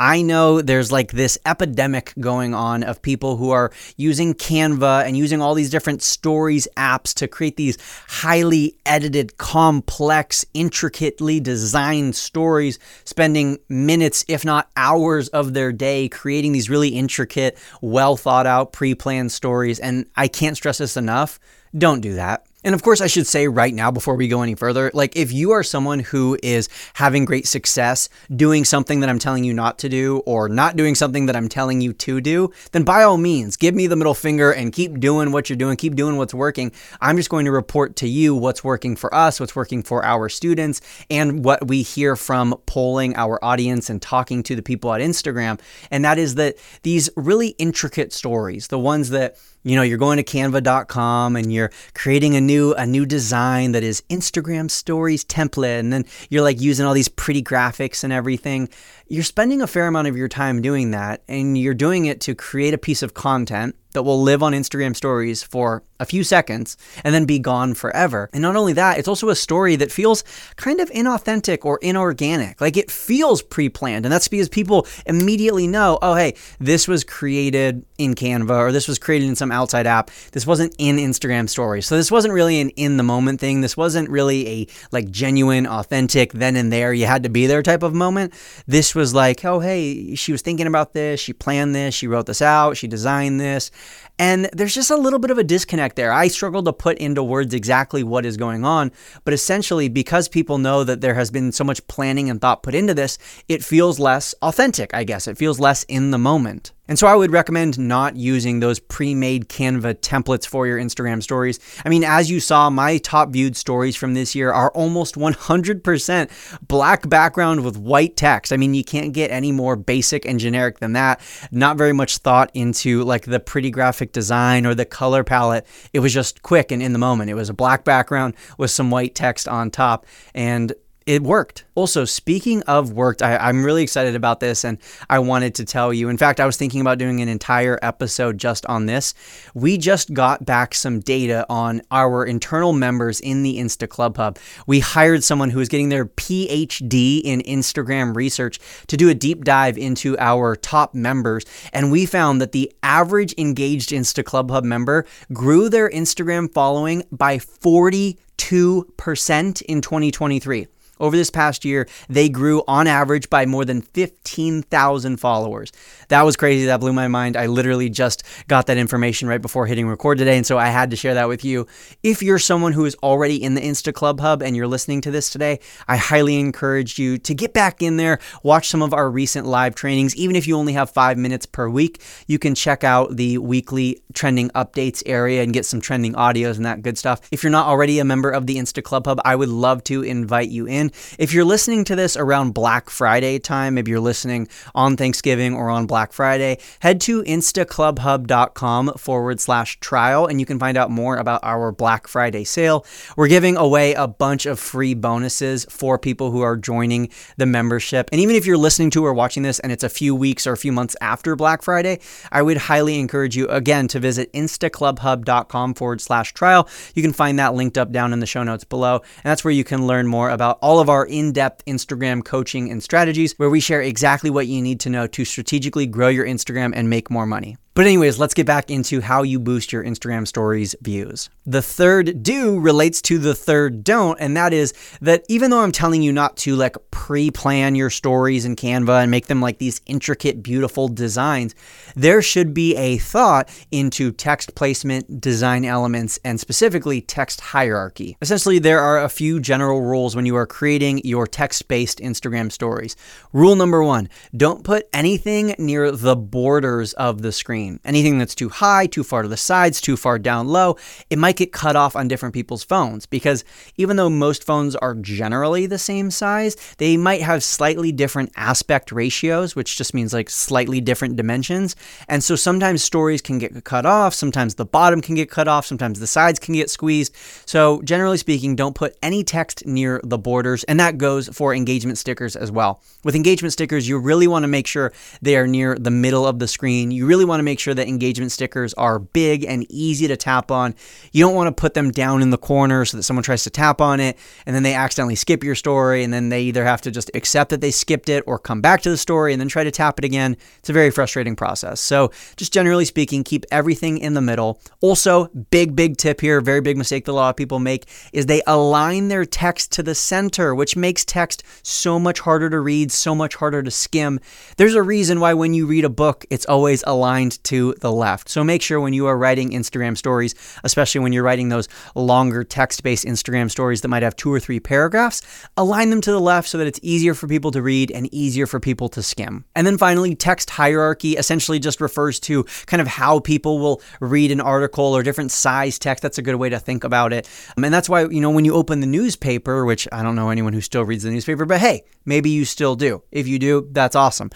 I 0.03 0.21
know 0.21 0.61
there's 0.61 0.91
like 0.91 1.13
this 1.13 1.39
epidemic 1.47 2.13
going 2.19 2.55
on 2.55 2.83
of 2.83 3.03
people 3.03 3.37
who 3.37 3.51
are 3.51 3.71
using 3.97 4.35
Canva 4.35 5.07
and 5.07 5.17
using 5.17 5.41
all 5.41 5.55
these 5.55 5.71
different 5.71 6.03
stories 6.03 6.67
apps 6.77 7.15
to 7.15 7.29
create 7.29 7.57
these 7.57 7.79
highly 8.09 8.77
edited, 8.85 9.37
complex, 9.39 10.45
intricately 10.55 11.39
designed 11.39 12.17
stories, 12.17 12.81
spending 13.05 13.59
minutes, 13.69 14.25
if 14.27 14.45
not 14.45 14.69
hours 14.77 15.29
of 15.29 15.55
their 15.55 15.71
day 15.71 16.09
creating 16.09 16.51
these 16.51 16.69
really 16.69 16.89
intricate, 16.89 17.57
well 17.81 18.17
thought 18.17 18.45
out, 18.45 18.73
pre 18.73 18.97
planned 18.97 19.31
stories. 19.31 19.79
And 19.79 20.07
I 20.17 20.27
can't 20.27 20.57
stress 20.57 20.79
this 20.79 20.97
enough. 20.97 21.39
Don't 21.79 22.01
do 22.01 22.15
that. 22.15 22.45
And 22.65 22.75
of 22.75 22.83
course, 22.83 23.01
I 23.01 23.07
should 23.07 23.27
say 23.27 23.49
right 23.49 23.75
now 23.75 23.91
before 23.91 24.15
we 24.15 24.29
go 24.29 24.43
any 24.43 24.55
further, 24.55 24.91
like 24.95 25.17
if 25.17 25.33
you 25.33 25.51
are 25.51 25.63
someone 25.63 26.01
who 26.01 26.39
is 26.43 26.69
having 26.95 27.25
great 27.25 27.47
success 27.47 28.09
doing 28.35 28.65
something 28.65 29.01
that 29.01 29.09
I'm 29.09 29.19
telling 29.19 29.45
you 29.45 29.53
not 29.53 29.79
to 29.81 29.89
do 29.89 30.19
or 30.27 30.49
not 30.49 30.77
doing 30.77 30.95
something 30.95 31.27
that 31.27 31.37
I'm 31.37 31.49
telling 31.49 31.81
you 31.81 31.93
to 31.93 32.21
do, 32.21 32.53
then 32.73 32.85
by 32.85 33.03
all 33.03 33.17
means, 33.17 33.57
give 33.57 33.75
me 33.75 33.87
the 33.87 33.97
middle 33.97 34.15
finger 34.15 34.53
and 34.53 34.73
keep 34.73 35.01
doing 35.01 35.33
what 35.33 35.49
you're 35.51 35.57
doing, 35.57 35.77
keep 35.77 35.97
doing 35.97 36.17
what's 36.17 36.35
working. 36.35 36.73
I'm 37.01 37.17
just 37.17 37.31
going 37.31 37.47
to 37.47 37.53
report 37.53 37.97
to 37.97 38.09
you 38.09 38.35
what's 38.35 38.63
working 38.63 38.97
for 38.97 39.13
us, 39.15 39.41
what's 39.41 39.57
working 39.57 39.83
for 39.83 40.05
our 40.05 40.29
students, 40.29 40.81
and 41.11 41.45
what 41.45 41.67
we 41.67 41.83
hear 41.83 42.17
from 42.17 42.55
polling 42.67 43.17
our 43.17 43.43
audience 43.45 43.91
and 43.91 44.01
talking 44.01 44.43
to 44.45 44.55
the 44.55 44.63
people 44.63 44.93
at 44.93 45.01
Instagram. 45.01 45.61
And 45.91 46.05
that 46.05 46.19
is 46.19 46.37
that 46.37 46.57
these 46.83 47.11
really 47.17 47.49
intricate 47.59 48.13
stories, 48.13 48.69
the 48.69 48.79
ones 48.79 49.11
that 49.11 49.37
you 49.63 49.77
know 49.77 49.83
you're 49.83 49.99
going 49.99 50.17
to 50.17 50.25
canva.com 50.25 51.37
and 51.37 51.53
you're 51.53 51.71
creating 51.95 52.37
a 52.37 52.41
new 52.41 52.75
a 52.75 52.87
new 52.87 53.07
design 53.07 53.73
that 53.73 53.83
is 53.83 54.03
Instagram 54.11 54.71
stories 54.71 55.25
template 55.25 55.81
and 55.81 55.93
then 55.93 56.05
you're 56.31 56.43
like 56.43 56.61
using 56.61 56.87
all 56.87 56.95
these 56.95 57.09
pretty 57.09 57.43
graphics 57.43 58.05
and 58.05 58.13
everything. 58.13 58.69
You're 59.09 59.23
spending 59.23 59.63
a 59.63 59.67
fair 59.67 59.87
amount 59.87 60.09
of 60.09 60.17
your 60.17 60.29
time 60.29 60.63
doing 60.63 60.93
that 60.93 61.23
and 61.29 61.57
you're 61.57 61.75
doing 61.75 62.07
it 62.07 62.21
to 62.23 62.35
create 62.35 62.75
a 62.75 62.79
piece 62.79 63.03
of 63.03 63.15
content 63.15 63.77
that 63.93 64.03
will 64.03 64.23
live 64.23 64.43
on 64.43 64.53
Instagram 64.53 64.97
stories 64.97 65.43
for 65.43 65.83
a 66.01 66.05
few 66.05 66.25
seconds 66.25 66.77
and 67.05 67.15
then 67.15 67.25
be 67.25 67.39
gone 67.39 67.75
forever. 67.75 68.29
And 68.33 68.43
not 68.43 68.57
only 68.57 68.73
that, 68.73 68.99
it's 68.99 69.09
also 69.09 69.29
a 69.29 69.37
story 69.37 69.77
that 69.77 69.93
feels 69.93 70.25
kind 70.57 70.81
of 70.81 70.91
inauthentic 70.91 71.65
or 71.65 71.79
inorganic. 71.81 72.61
Like 72.61 72.77
it 72.77 72.91
feels 72.91 73.41
pre 73.41 73.69
planned. 73.69 74.05
And 74.05 74.13
that's 74.13 74.29
because 74.29 74.49
people 74.49 74.87
immediately 75.07 75.67
know, 75.69 75.99
oh, 76.03 76.15
hey, 76.15 76.35
this 76.59 76.89
was 76.89 77.05
created 77.05 77.87
in 77.99 78.15
Canva 78.15 78.51
or 78.51 78.73
this 78.73 78.89
was 78.89 78.99
created 78.99 79.29
in 79.29 79.37
some 79.37 79.53
outside 79.53 79.87
app. 79.87 80.11
This 80.33 80.47
wasn't 80.47 80.75
in 80.79 80.97
Instagram 80.97 81.49
stories. 81.49 81.87
So 81.87 81.97
this 81.97 82.11
wasn't 82.11 82.35
really 82.35 82.61
an 82.61 82.71
in 82.71 82.97
the 82.97 83.03
moment 83.05 83.41
thing. 83.41 83.61
This 83.61 83.77
wasn't 83.77 84.11
really 84.11 84.49
a 84.49 84.67
like 84.91 85.11
genuine, 85.11 85.67
authentic, 85.67 86.33
then 86.33 86.57
and 86.57 86.73
there, 86.73 86.93
you 86.93 87.07
had 87.07 87.23
to 87.23 87.29
be 87.29 87.47
there 87.47 87.63
type 87.63 87.85
of 87.85 87.95
moment. 87.95 88.35
This 88.67 88.95
was 88.95 89.15
like, 89.15 89.45
oh, 89.45 89.61
hey, 89.61 90.17
she 90.17 90.33
was 90.33 90.43
thinking 90.43 90.67
about 90.67 90.95
this. 90.95 91.21
She 91.21 91.33
planned 91.33 91.75
this. 91.75 91.95
She 91.95 92.09
wrote 92.09 92.27
this 92.27 92.43
out. 92.43 92.77
She 92.77 92.89
designed 92.89 93.41
this. 93.41 93.71
And 94.19 94.49
there's 94.53 94.75
just 94.75 94.91
a 94.91 94.97
little 94.97 95.19
bit 95.19 95.31
of 95.31 95.39
a 95.39 95.45
disconnect 95.45 95.97
there. 95.97 96.13
I 96.13 96.29
struggle 96.29 96.63
to 96.65 96.73
put 96.73 96.99
into 96.99 97.23
words 97.23 97.55
exactly 97.55 98.03
what 98.03 98.27
is 98.27 98.37
going 98.37 98.65
on, 98.65 98.93
but 99.25 99.35
essentially, 99.35 99.89
because 99.89 100.29
people 100.29 100.59
know 100.59 100.85
that 100.85 101.01
there 101.01 101.15
has 101.15 101.31
been 101.31 101.51
so 101.51 101.65
much 101.65 101.85
planning 101.89 102.31
and 102.31 102.41
thought 102.41 102.63
put 102.63 102.75
into 102.75 102.95
this, 102.95 103.19
it 103.49 103.65
feels 103.65 103.99
less 103.99 104.35
authentic, 104.43 104.95
I 104.95 105.05
guess. 105.05 105.27
It 105.27 105.39
feels 105.39 105.59
less 105.59 105.83
in 105.85 106.11
the 106.11 106.19
moment. 106.19 106.73
And 106.93 106.99
so 106.99 107.07
I 107.07 107.17
would 107.17 107.31
recommend 107.31 107.79
not 107.79 108.17
using 108.17 108.61
those 108.61 108.79
pre 108.79 109.15
made 109.15 109.49
Canva 109.49 109.95
templates 110.01 110.47
for 110.47 110.67
your 110.67 110.79
Instagram 110.79 111.23
stories. 111.23 111.59
I 111.87 111.89
mean, 111.89 112.05
as 112.05 112.31
you 112.31 112.39
saw, 112.39 112.69
my 112.69 112.99
top 112.99 113.31
viewed 113.31 113.57
stories 113.57 113.97
from 113.97 114.13
this 114.13 114.35
year 114.35 114.53
are 114.53 114.71
almost 114.73 115.15
100% 115.15 116.59
black 116.69 117.09
background 117.09 117.65
with 117.65 117.79
white 117.79 118.15
text. 118.19 118.53
I 118.53 118.59
mean, 118.59 118.75
you 118.75 118.85
can't 118.85 119.15
get 119.15 119.31
any 119.31 119.53
more 119.53 119.75
basic 119.75 120.27
and 120.27 120.39
generic 120.39 120.81
than 120.81 120.93
that. 120.93 121.23
Not 121.51 121.79
very 121.79 121.95
much 121.95 122.19
thought 122.19 122.51
into 122.53 123.05
like 123.05 123.25
the 123.25 123.41
pretty 123.41 123.71
graphic 123.71 124.13
design 124.13 124.67
or 124.67 124.75
the 124.75 124.85
color 124.85 125.25
palette. 125.25 125.67
It 125.95 126.01
was 126.01 126.13
just 126.13 126.43
quick 126.43 126.71
and 126.71 126.83
in 126.83 126.93
the 126.93 126.99
moment. 126.99 127.31
It 127.31 127.35
was 127.37 127.49
a 127.49 127.55
black 127.55 127.85
background 127.85 128.35
with 128.59 128.71
some 128.71 128.91
white 128.91 129.15
text 129.15 129.49
on 129.49 129.71
top. 129.71 130.05
And 130.35 130.75
it 131.07 131.23
worked. 131.23 131.65
Also, 131.75 132.05
speaking 132.05 132.63
of 132.65 132.93
worked, 132.93 133.23
I, 133.23 133.49
am 133.49 133.65
really 133.65 133.83
excited 133.83 134.15
about 134.15 134.41
this 134.41 134.65
and 134.65 134.79
I 135.09 135.19
wanted 135.21 135.55
to 135.57 135.65
tell 135.65 135.93
you. 135.93 136.09
In 136.09 136.19
fact, 136.19 136.39
I 136.39 136.47
was 136.47 136.57
thinking 136.57 136.81
about 136.81 136.99
doing 136.99 137.21
an 137.21 137.29
entire 137.29 137.79
episode 137.83 138.39
just 138.39 138.67
on 138.67 138.87
this. 138.87 139.15
We 139.55 139.79
just 139.79 140.13
got 140.13 140.45
back 140.45 140.75
some 140.75 141.01
data 141.01 141.47
on 141.49 141.83
our 141.91 142.27
internal 142.27 142.73
members 142.73 143.21
in 143.21 143.43
the 143.43 143.59
Insta 143.59 143.89
Club 143.89 144.17
Hub. 144.17 144.39
We 144.67 144.81
hired 144.81 145.25
someone 145.25 145.51
who 145.51 145.61
is 145.61 145.69
getting 145.69 145.89
their 145.89 146.05
PhD 146.05 147.23
in 147.25 147.41
Instagram 147.41 148.15
research 148.15 148.59
to 148.89 148.97
do 148.97 149.09
a 149.09 149.15
deep 149.15 149.45
dive 149.45 149.79
into 149.79 150.17
our 150.19 150.57
top 150.57 150.95
members. 150.95 151.45
And 151.73 151.91
we 151.91 152.07
found 152.07 152.41
that 152.41 152.53
the 152.53 152.73
average 152.83 153.35
engaged 153.39 153.91
Insta 153.91 154.25
Club 154.25 154.51
Hub 154.51 154.65
member 154.65 155.07
grew 155.33 155.69
their 155.69 155.89
Instagram 155.89 156.53
following 156.53 157.05
by 157.11 157.39
42% 157.39 159.63
in 159.63 159.81
2023. 159.81 160.67
Over 161.03 161.17
this 161.17 161.31
past 161.31 161.65
year, 161.65 161.89
they 162.09 162.29
grew 162.29 162.63
on 162.69 162.87
average 162.87 163.29
by 163.29 163.45
more 163.45 163.65
than 163.65 163.83
15,000 163.83 165.17
followers. 165.17 165.73
That 166.11 166.23
was 166.23 166.37
crazy. 166.37 166.67
That 166.67 166.79
blew 166.79 166.93
my 166.93 167.09
mind. 167.09 167.37
I 167.37 167.47
literally 167.47 167.91
just 167.91 168.23
got 168.47 168.67
that 168.67 168.77
information 168.77 169.27
right 169.27 169.43
before 169.43 169.67
hitting 169.67 169.89
record 169.89 170.19
today, 170.19 170.37
and 170.37 170.47
so 170.47 170.59
I 170.59 170.69
had 170.69 170.91
to 170.91 170.97
share 170.97 171.15
that 171.15 171.27
with 171.27 171.45
you. 171.45 171.67
If 172.05 172.23
you're 172.23 172.39
someone 172.39 172.73
who 172.73 172.85
is 172.85 172.95
already 173.03 173.43
in 173.43 173.55
the 173.55 173.61
Insta 173.61 173.93
Club 173.93 174.21
Hub 174.21 174.43
and 174.45 174.55
you're 174.55 174.69
listening 174.69 175.01
to 175.01 175.11
this 175.11 175.29
today, 175.29 175.59
I 175.89 175.97
highly 175.97 176.39
encourage 176.39 177.01
you 177.01 177.19
to 177.19 177.35
get 177.35 177.53
back 177.53 177.83
in 177.83 177.97
there, 177.97 178.21
watch 178.45 178.69
some 178.69 178.81
of 178.81 178.95
our 178.95 179.11
recent 179.11 179.45
live 179.45 179.75
trainings. 179.75 180.15
Even 180.15 180.37
if 180.37 180.47
you 180.47 180.57
only 180.57 180.75
have 180.75 180.89
five 180.89 181.19
minutes 181.19 181.47
per 181.47 181.69
week, 181.69 182.01
you 182.29 182.39
can 182.39 182.55
check 182.55 182.85
out 182.85 183.17
the 183.17 183.39
weekly 183.39 184.01
trending 184.15 184.51
updates 184.51 185.03
area 185.05 185.43
and 185.43 185.53
get 185.53 185.67
some 185.67 185.81
trending 185.81 186.13
audios 186.13 186.59
and 186.59 186.67
that 186.67 186.83
good 186.83 186.97
stuff. 186.97 187.21
If 187.33 187.43
you're 187.43 187.51
not 187.51 187.67
already 187.67 187.99
a 187.99 188.05
member 188.05 188.31
of 188.31 188.47
the 188.47 188.57
Insta 188.59 188.85
Club 188.85 189.07
Hub, 189.07 189.21
I 189.25 189.35
would 189.35 189.49
love 189.49 189.83
to 189.85 190.03
invite 190.03 190.49
you 190.49 190.69
in. 190.69 190.92
If 191.19 191.33
you're 191.33 191.45
listening 191.45 191.85
to 191.85 191.97
this 191.97 192.17
around 192.17 192.55
Black 192.55 192.91
Friday 192.91 193.39
time, 193.39 193.75
maybe 193.75 193.91
you're 193.91 194.01
listening 194.01 194.49
on 194.75 194.97
Thanksgiving 194.97 195.55
or 195.55 195.71
on 195.71 195.87
Black 195.87 196.13
Friday, 196.13 196.59
head 196.81 197.01
to 197.03 197.23
instaclubhub.com 197.23 198.95
forward 198.95 199.41
slash 199.41 199.79
trial 199.81 200.27
and 200.27 200.41
you 200.41 200.47
can 200.47 200.59
find 200.59 200.77
out 200.77 200.91
more 200.91 201.17
about 201.17 201.41
our 201.43 201.73
Black 201.73 202.07
Friday 202.07 202.45
sale. 202.45 202.85
We're 203.17 203.29
giving 203.29 203.57
away 203.57 203.95
a 203.95 204.07
bunch 204.07 204.47
of 204.47 204.59
free 204.59 204.95
bonuses 204.95 205.67
for 205.69 205.99
people 205.99 206.31
who 206.31 206.41
are 206.41 206.57
joining 206.57 207.11
the 207.37 207.47
membership. 207.47 208.09
And 208.13 208.21
even 208.21 208.37
if 208.37 208.47
you're 208.47 208.57
listening 208.57 208.91
to 208.91 209.05
or 209.05 209.15
watching 209.15 209.43
this 209.43 209.59
and 209.61 209.73
it's 209.73 209.85
a 209.85 209.89
few 209.89 210.15
weeks 210.15 210.47
or 210.47 210.53
a 210.53 210.57
few 210.57 210.73
months 210.73 210.97
after 211.01 211.37
Black 211.37 211.63
Friday, 211.63 212.01
I 212.31 212.43
would 212.43 212.57
highly 212.57 212.99
encourage 212.99 213.37
you 213.37 213.49
again 213.49 213.89
to 213.89 214.01
visit 214.01 214.33
instaclubhub.com 214.33 215.75
forward 215.75 216.01
slash 216.01 216.33
trial. 216.35 216.69
You 216.95 217.03
can 217.03 217.13
find 217.13 217.39
that 217.39 217.55
linked 217.55 217.79
up 217.79 217.93
down 217.93 218.13
in 218.13 218.21
the 218.21 218.27
show 218.27 218.43
notes 218.43 218.65
below. 218.65 218.97
And 218.97 219.25
that's 219.25 219.45
where 219.45 219.53
you 219.53 219.65
can 219.65 219.87
learn 219.87 220.07
more 220.07 220.31
about 220.31 220.59
all 220.61 220.81
of 220.81 220.82
our 220.89 221.07
in 221.07 221.33
depth 221.33 221.65
Instagram 221.67 222.25
coaching 222.25 222.71
and 222.71 222.83
strategies, 222.83 223.39
where 223.39 223.51
we 223.51 223.61
share 223.61 223.83
exactly 223.83 224.31
what 224.31 224.47
you 224.47 224.63
need 224.63 224.81
to 224.81 224.91
know 224.91 225.07
to 225.09 225.25
strategically 225.25 225.87
grow 225.87 226.09
your 226.09 226.27
Instagram 226.27 226.73
and 226.75 226.89
make 226.91 227.11
more 227.11 227.27
money. 227.27 227.57
But, 227.75 227.87
anyways, 227.87 228.19
let's 228.19 228.35
get 228.35 228.45
back 228.45 228.71
into 228.71 229.01
how 229.01 229.23
you 229.23 229.41
boost 229.41 229.73
your 229.73 229.83
Instagram 229.83 230.29
stories 230.29 230.75
views. 230.83 231.31
The 231.47 231.63
third 231.63 232.23
do 232.23 232.61
relates 232.61 233.01
to 233.03 233.17
the 233.17 233.35
third 233.35 233.83
don't, 233.83 234.21
and 234.21 234.37
that 234.37 234.53
is 234.53 234.75
that 235.01 235.25
even 235.31 235.51
though 235.51 235.61
I'm 235.61 235.73
telling 235.73 236.03
you 236.03 236.13
not 236.13 236.37
to 236.39 236.55
like 236.55 236.77
pre 236.91 237.31
plan 237.31 237.75
your 237.75 237.89
stories 237.89 238.45
in 238.45 238.57
Canva 238.57 239.01
and 239.01 239.11
make 239.11 239.29
them 239.29 239.41
like 239.41 239.57
these 239.57 239.81
intricate, 239.87 240.43
beautiful 240.43 240.87
designs, 240.89 241.55
there 241.97 242.21
should 242.21 242.53
be 242.53 242.77
a 242.77 242.99
thought 242.99 243.49
into 243.71 244.13
text 244.13 244.55
placement, 244.55 245.23
design 245.23 245.65
elements, 245.65 246.19
and 246.27 246.39
specifically 246.39 247.01
text 247.01 247.41
hierarchy. 247.41 248.19
Essentially, 248.21 248.59
there 248.59 248.81
are 248.81 249.03
a 249.03 249.09
few 249.09 249.41
general 249.41 249.81
rules 249.81 250.15
when 250.15 250.27
you 250.27 250.37
are 250.37 250.47
creating 250.47 251.01
your 251.05 251.27
text 251.27 251.67
based 251.69 252.01
Instagram 252.01 252.53
stories. 252.53 252.97
Rule 253.33 253.57
number 253.57 253.83
one 253.83 254.11
don't 254.37 254.63
put 254.63 254.91
anything 254.93 255.55
near 255.59 255.91
the 255.91 256.17
borders 256.17 256.93
of 256.93 257.23
the 257.23 257.33
screen 257.33 257.62
screen. 257.63 257.81
Anything 257.85 258.19
that's 258.19 258.35
too 258.35 258.49
high, 258.49 258.87
too 258.87 259.05
far 259.05 259.23
to 259.23 259.29
the 259.29 259.37
sides, 259.37 259.81
too 259.81 259.97
far 259.97 260.19
down 260.19 260.49
low, 260.49 260.77
it 261.11 261.19
might 261.19 261.37
get 261.37 261.53
cut 261.53 261.77
off 261.77 261.97
on 261.97 262.09
different 262.09 262.35
people's 262.35 262.65
phones 262.65 263.07
because 263.07 263.45
even 263.77 263.97
though 263.97 264.11
most 264.11 264.45
phones 264.45 264.77
are 264.77 264.95
generally 264.95 265.67
the 265.67 265.79
same 265.79 266.11
size, 266.11 266.57
they 266.79 266.97
might 266.97 267.23
have 267.23 267.45
slightly 267.45 267.93
different 267.93 268.33
aspect 268.37 268.93
ratios, 268.93 269.55
which 269.55 269.77
just 269.77 269.95
means 269.95 270.13
like 270.13 270.31
slightly 270.31 270.81
different 270.81 271.17
dimensions. 271.17 271.77
And 272.09 272.23
so 272.23 272.37
sometimes 272.37 272.83
stories 272.83 273.23
can 273.23 273.39
get 273.39 273.65
cut 273.65 273.87
off, 273.87 274.15
sometimes 274.15 274.55
the 274.55 274.65
bottom 274.65 275.01
can 275.01 275.15
get 275.15 275.31
cut 275.31 275.49
off, 275.49 275.67
sometimes 275.67 276.01
the 276.01 276.07
sides 276.07 276.39
can 276.39 276.55
get 276.55 276.71
squeezed. 276.71 277.15
So 277.47 277.83
generally 277.83 278.19
speaking, 278.19 278.57
don't 278.57 278.75
put 278.75 278.97
any 279.03 279.25
text 279.25 279.67
near 279.67 280.01
the 280.05 280.19
borders, 280.19 280.65
and 280.65 280.81
that 280.81 280.99
goes 280.99 281.29
for 281.29 281.55
engagement 281.55 281.99
stickers 281.99 282.37
as 282.37 282.51
well. 282.51 282.83
With 283.05 283.15
engagement 283.15 283.53
stickers, 283.53 283.89
you 283.89 283.99
really 283.99 284.27
want 284.27 284.43
to 284.45 284.49
make 284.49 284.67
sure 284.67 284.93
they 285.21 285.37
are 285.37 285.47
near 285.47 285.77
the 285.79 285.91
middle 285.91 286.27
of 286.27 286.39
the 286.39 286.49
screen. 286.49 286.91
You 286.91 287.07
really 287.07 287.25
want 287.25 287.41
to 287.41 287.45
make 287.45 287.52
make 287.53 287.61
sure 287.61 287.75
that 287.75 287.87
engagement 287.87 288.33
stickers 288.33 288.73
are 288.75 288.99
big 288.99 289.45
and 289.45 289.67
easy 289.71 290.09
to 290.09 290.17
tap 290.17 290.51
on. 290.51 290.75
You 291.13 291.23
don't 291.23 291.35
want 291.35 291.55
to 291.55 291.61
put 291.61 291.75
them 291.75 291.91
down 291.91 292.23
in 292.23 292.31
the 292.31 292.39
corner 292.39 292.87
so 292.87 292.97
that 292.97 293.03
someone 293.03 293.23
tries 293.23 293.45
to 293.45 293.51
tap 293.51 293.83
on 293.83 294.01
it 294.01 294.17
and 294.47 294.57
then 294.57 294.63
they 294.63 294.73
accidentally 294.73 295.17
skip 295.17 295.45
your 295.45 295.55
story 295.55 296.03
and 296.03 296.15
then 296.15 296.31
they 296.31 296.45
either 296.45 296.65
have 296.65 296.81
to 296.83 296.91
just 296.91 297.11
accept 297.13 297.51
that 297.51 297.61
they 297.61 297.71
skipped 297.71 298.09
it 298.09 298.25
or 298.27 298.39
come 298.39 298.63
back 298.63 298.81
to 298.81 298.89
the 298.89 298.97
story 298.97 299.35
and 299.35 299.41
then 299.41 299.49
try 299.49 299.65
to 299.65 299.71
tap 299.71 299.99
it 299.99 300.05
again. 300.07 300.35
It's 300.61 300.71
a 300.71 300.73
very 300.73 300.91
frustrating 300.91 301.37
process. 301.37 301.79
So, 301.79 302.11
just 302.37 302.55
generally 302.55 302.87
speaking, 302.87 303.23
keep 303.23 303.45
everything 303.53 303.99
in 303.99 304.15
the 304.15 304.23
middle. 304.23 304.59
Also, 304.81 305.27
big, 305.51 305.77
big 305.77 305.99
tip 305.99 306.23
here, 306.23 306.41
very 306.41 306.63
big 306.63 306.79
mistake 306.79 307.05
that 307.05 307.13
a 307.13 307.21
lot 307.21 307.29
of 307.29 307.37
people 307.37 307.59
make 307.59 307.87
is 308.15 308.25
they 308.25 308.41
align 308.47 309.09
their 309.09 309.27
text 309.27 309.73
to 309.73 309.83
the 309.83 309.95
center, 309.95 310.55
which 310.55 310.75
makes 310.75 311.05
text 311.05 311.43
so 311.63 311.99
much 311.99 312.21
harder 312.21 312.49
to 312.49 312.61
read, 312.61 312.91
so 312.91 313.15
much 313.15 313.35
harder 313.35 313.63
to 313.63 313.71
skim. 313.71 314.21
There's 314.57 314.75
a 314.75 314.83
reason 314.83 315.21
why 315.21 315.35
when 315.35 315.53
you 315.53 315.67
read 315.67 315.85
a 315.85 315.91
book, 315.91 316.25
it's 316.31 316.47
always 316.47 316.83
aligned 316.87 317.42
to 317.45 317.75
the 317.81 317.93
left. 317.93 318.29
So 318.29 318.45
make 318.45 318.63
sure 318.63 318.81
when 318.81 318.93
you 318.93 319.07
are 319.07 319.17
writing 319.17 319.51
Instagram 319.51 319.97
stories, 319.97 320.35
especially 320.65 321.01
when 321.01 321.13
you're 321.13 321.23
writing 321.23 321.49
those 321.49 321.69
longer 321.95 322.45
text 322.45 322.83
based 322.83 323.05
Instagram 323.05 323.51
stories 323.51 323.81
that 323.81 323.89
might 323.89 324.03
have 324.03 324.17
two 324.17 324.33
or 324.33 324.41
three 324.41 324.61
paragraphs, 324.61 325.23
align 325.57 325.91
them 325.91 326.01
to 326.01 326.13
the 326.13 326.21
left 326.21 326.49
so 326.49 326.59
that 326.59 326.67
it's 326.67 326.81
easier 326.83 327.15
for 327.15 327.27
people 327.27 327.51
to 327.51 327.63
read 327.63 327.91
and 327.91 328.13
easier 328.13 328.47
for 328.47 328.61
people 328.61 328.89
to 328.91 329.03
skim. 329.03 329.45
And 329.55 329.67
then 329.67 329.79
finally, 329.79 330.15
text 330.15 330.51
hierarchy 330.51 331.13
essentially 331.13 331.59
just 331.59 331.81
refers 331.81 332.21
to 332.21 332.45
kind 332.67 332.81
of 332.81 332.87
how 332.87 333.21
people 333.21 333.59
will 333.59 333.83
read 334.01 334.31
an 334.31 334.41
article 334.41 334.85
or 334.85 335.03
different 335.03 335.31
size 335.31 335.79
text. 335.79 336.03
That's 336.03 336.19
a 336.19 336.23
good 336.23 336.37
way 336.37 336.49
to 336.49 336.59
think 336.59 336.85
about 336.85 337.13
it. 337.13 337.29
Um, 337.57 337.65
and 337.65 337.73
that's 337.73 337.89
why, 337.89 338.03
you 338.05 338.21
know, 338.21 338.31
when 338.31 338.45
you 338.45 338.55
open 338.55 338.81
the 338.81 338.87
newspaper, 338.87 339.65
which 339.65 339.89
I 339.93 340.03
don't 340.03 340.17
know 340.17 340.31
anyone 340.31 340.53
who 340.53 340.61
still 340.61 340.85
reads 340.85 341.03
the 341.03 341.11
newspaper, 341.11 341.45
but 341.45 341.61
hey, 341.61 341.85
maybe 342.05 342.31
you 342.31 342.45
still 342.45 342.77
do. 342.77 343.03
If 343.11 343.29
you 343.29 343.39
do, 343.39 343.69
that's 343.73 343.97
awesome. 343.97 344.31